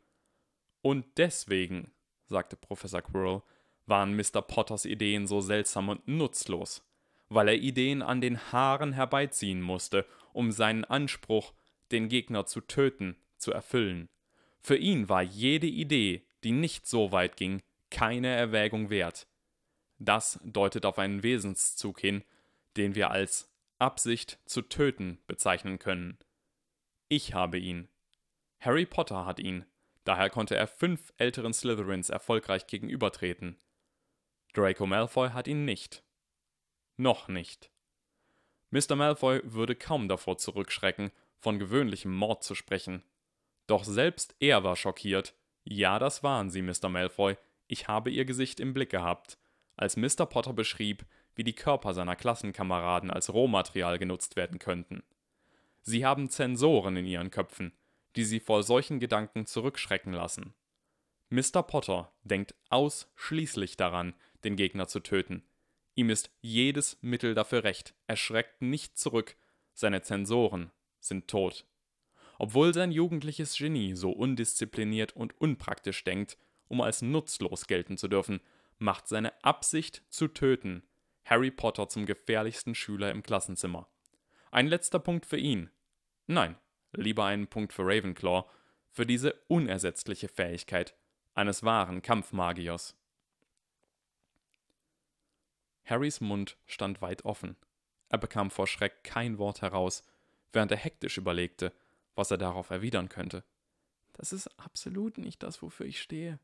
[0.80, 1.92] Und deswegen,
[2.26, 3.42] sagte Professor Quirrell,
[3.84, 4.40] waren Mr.
[4.40, 6.82] Potters Ideen so seltsam und nutzlos,
[7.28, 11.52] weil er Ideen an den Haaren herbeiziehen musste, um seinen Anspruch,
[11.92, 14.08] den Gegner zu töten, zu erfüllen.
[14.62, 19.26] Für ihn war jede Idee, die nicht so weit ging, keine Erwägung wert.
[19.98, 22.24] Das deutet auf einen Wesenszug hin,
[22.78, 26.16] den wir als Absicht zu töten bezeichnen können.
[27.08, 27.88] Ich habe ihn.
[28.60, 29.64] Harry Potter hat ihn,
[30.04, 33.56] daher konnte er fünf älteren Slytherins erfolgreich gegenübertreten.
[34.52, 36.02] Draco Malfoy hat ihn nicht.
[36.96, 37.70] Noch nicht.
[38.70, 38.96] Mr.
[38.96, 43.02] Malfoy würde kaum davor zurückschrecken, von gewöhnlichem Mord zu sprechen.
[43.66, 45.34] Doch selbst er war schockiert.
[45.64, 46.88] Ja, das waren sie, Mr.
[46.88, 47.36] Malfoy.
[47.68, 49.38] Ich habe ihr Gesicht im Blick gehabt,
[49.76, 50.26] als Mr.
[50.26, 51.04] Potter beschrieb,
[51.34, 55.04] wie die Körper seiner Klassenkameraden als Rohmaterial genutzt werden könnten.
[55.82, 57.72] Sie haben Zensoren in ihren Köpfen,
[58.16, 60.54] die sie vor solchen Gedanken zurückschrecken lassen.
[61.30, 61.62] Mr.
[61.62, 65.42] Potter denkt ausschließlich daran, den Gegner zu töten.
[65.94, 69.36] Ihm ist jedes Mittel dafür recht, er schreckt nicht zurück,
[69.74, 71.66] seine Zensoren sind tot.
[72.38, 76.38] Obwohl sein jugendliches Genie so undiszipliniert und unpraktisch denkt,
[76.68, 78.40] um als nutzlos gelten zu dürfen,
[78.78, 80.84] macht seine Absicht zu töten
[81.24, 83.88] Harry Potter zum gefährlichsten Schüler im Klassenzimmer.
[84.50, 85.70] Ein letzter Punkt für ihn.
[86.26, 86.56] Nein,
[87.02, 88.44] lieber einen Punkt für Ravenclaw,
[88.90, 90.94] für diese unersetzliche Fähigkeit
[91.34, 92.96] eines wahren Kampfmagiers.
[95.84, 97.56] Harrys Mund stand weit offen.
[98.08, 100.02] Er bekam vor Schreck kein Wort heraus,
[100.52, 101.72] während er hektisch überlegte,
[102.14, 103.44] was er darauf erwidern könnte.
[104.12, 106.40] Das ist absolut nicht das, wofür ich stehe.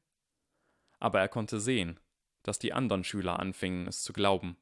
[1.01, 1.99] Aber er konnte sehen,
[2.43, 4.57] dass die anderen Schüler anfingen, es zu glauben.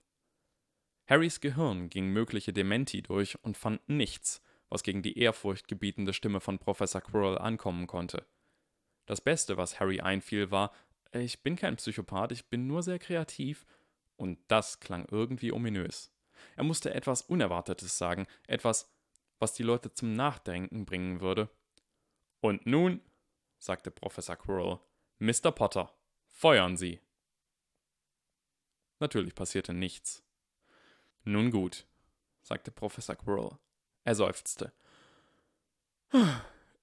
[1.06, 4.40] Harrys Gehirn ging mögliche Dementi durch und fand nichts,
[4.72, 8.24] was gegen die ehrfurchtgebietende Stimme von Professor Quirrell ankommen konnte.
[9.04, 10.72] Das Beste, was Harry einfiel, war,
[11.12, 13.66] ich bin kein Psychopath, ich bin nur sehr kreativ
[14.16, 16.10] Und das klang irgendwie ominös.
[16.56, 18.90] Er musste etwas Unerwartetes sagen, etwas,
[19.38, 21.50] was die Leute zum Nachdenken bringen würde.
[22.40, 23.02] Und nun,
[23.58, 24.78] sagte Professor Quirrell,
[25.18, 25.52] Mr.
[25.52, 25.92] Potter,
[26.28, 26.98] feuern Sie.
[29.00, 30.22] Natürlich passierte nichts.
[31.24, 31.86] Nun gut,
[32.40, 33.58] sagte Professor Quirrell.
[34.04, 34.72] Er seufzte.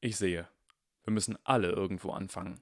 [0.02, 0.48] Ich sehe.
[1.04, 2.62] Wir müssen alle irgendwo anfangen.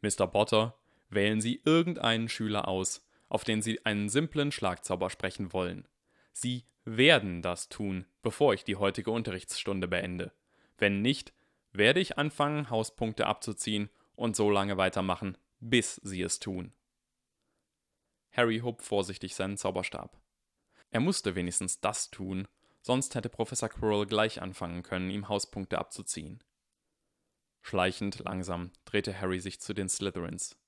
[0.00, 0.26] Mr.
[0.26, 0.76] Potter,
[1.10, 5.86] wählen Sie irgendeinen Schüler aus, auf den Sie einen simplen Schlagzauber sprechen wollen.
[6.32, 10.32] Sie werden das tun, bevor ich die heutige Unterrichtsstunde beende.
[10.78, 11.32] Wenn nicht,
[11.72, 16.72] werde ich anfangen, Hauspunkte abzuziehen und so lange weitermachen, bis Sie es tun.
[18.32, 20.20] Harry hob vorsichtig seinen Zauberstab.
[20.90, 22.48] Er musste wenigstens das tun,
[22.82, 26.42] sonst hätte Professor Quirrell gleich anfangen können, ihm Hauspunkte abzuziehen.
[27.62, 30.58] Schleichend langsam drehte Harry sich zu den Slytherins.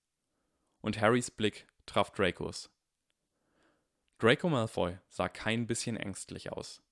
[0.81, 2.71] Und Harrys Blick traf Dracos.
[4.19, 6.83] Draco Malfoy sah kein bisschen ängstlich aus.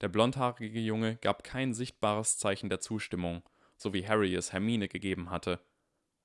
[0.00, 3.42] Der blondhaarige Junge gab kein sichtbares Zeichen der Zustimmung,
[3.76, 5.60] so wie Harry es Hermine gegeben hatte,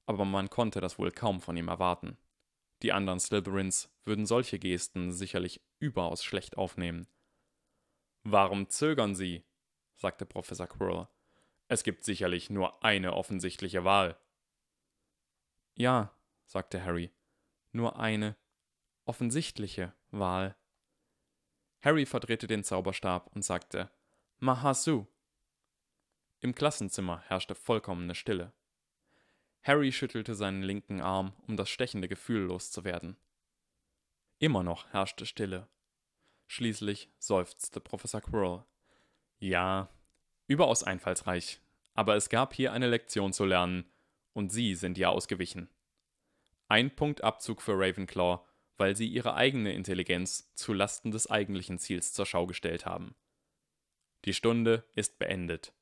[0.06, 2.18] aber man konnte das wohl kaum von ihm erwarten.
[2.82, 7.08] Die anderen Slytherins würden solche Gesten sicherlich überaus schlecht aufnehmen.
[8.24, 9.44] Warum zögern Sie?
[9.96, 11.08] sagte Professor Quirrell.
[11.68, 14.18] Es gibt sicherlich nur eine offensichtliche Wahl.
[15.76, 16.14] Ja,
[16.46, 17.12] sagte Harry,
[17.72, 18.36] nur eine
[19.06, 20.56] offensichtliche Wahl.
[21.82, 23.92] Harry verdrehte den Zauberstab und sagte
[24.40, 25.08] Mahasu.
[26.40, 28.54] Im Klassenzimmer herrschte vollkommene Stille.
[29.64, 33.18] Harry schüttelte seinen linken Arm, um das stechende Gefühl loszuwerden.
[34.40, 35.68] Immer noch herrschte Stille.
[36.54, 38.64] Schließlich seufzte Professor Quirrell.
[39.40, 39.90] Ja,
[40.46, 41.60] überaus einfallsreich,
[41.96, 43.92] aber es gab hier eine Lektion zu lernen,
[44.34, 45.68] und Sie sind ja ausgewichen.
[46.68, 48.46] Ein Punkt Abzug für Ravenclaw,
[48.78, 53.16] weil sie ihre eigene Intelligenz zu Lasten des eigentlichen Ziels zur Schau gestellt haben.
[54.26, 55.74] Die Stunde ist beendet.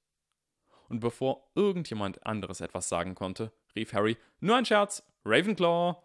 [0.87, 5.03] Und bevor irgendjemand anderes etwas sagen konnte, rief Harry: Nur ein Scherz!
[5.25, 6.01] Ravenclaw!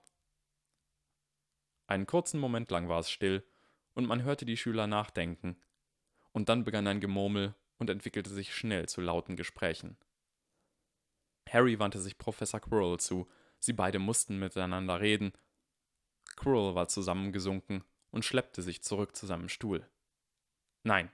[1.87, 3.45] Einen kurzen Moment lang war es still,
[3.97, 5.57] und man hörte die Schüler nachdenken.
[6.33, 9.97] Und dann begann ein Gemurmel und entwickelte sich schnell zu lauten Gesprächen.
[11.49, 13.27] Harry wandte sich Professor Quirrell zu,
[13.59, 15.33] sie beide mussten miteinander reden.
[16.37, 19.89] Quirrell war zusammengesunken und schleppte sich zurück zu seinem Stuhl.
[20.83, 21.11] Nein,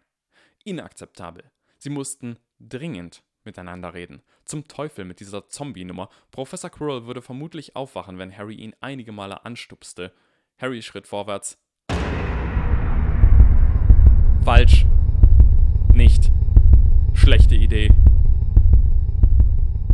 [0.64, 1.52] inakzeptabel.
[1.78, 4.22] Sie mussten dringend miteinander reden.
[4.44, 6.10] Zum Teufel mit dieser Zombie-Nummer.
[6.32, 10.12] Professor Quirrell würde vermutlich aufwachen, wenn Harry ihn einige Male anstupste.
[10.58, 11.61] Harry schritt vorwärts.
[14.44, 14.86] Falsch.
[15.94, 16.32] Nicht.
[17.14, 17.90] Schlechte Idee.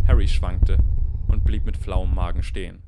[0.07, 0.78] Harry schwankte
[1.28, 2.82] und blieb mit flauem Magen stehen.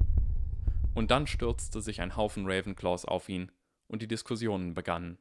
[0.94, 3.52] Und dann stürzte sich ein Haufen Ravenclaws auf ihn,
[3.88, 5.18] und die Diskussionen begannen.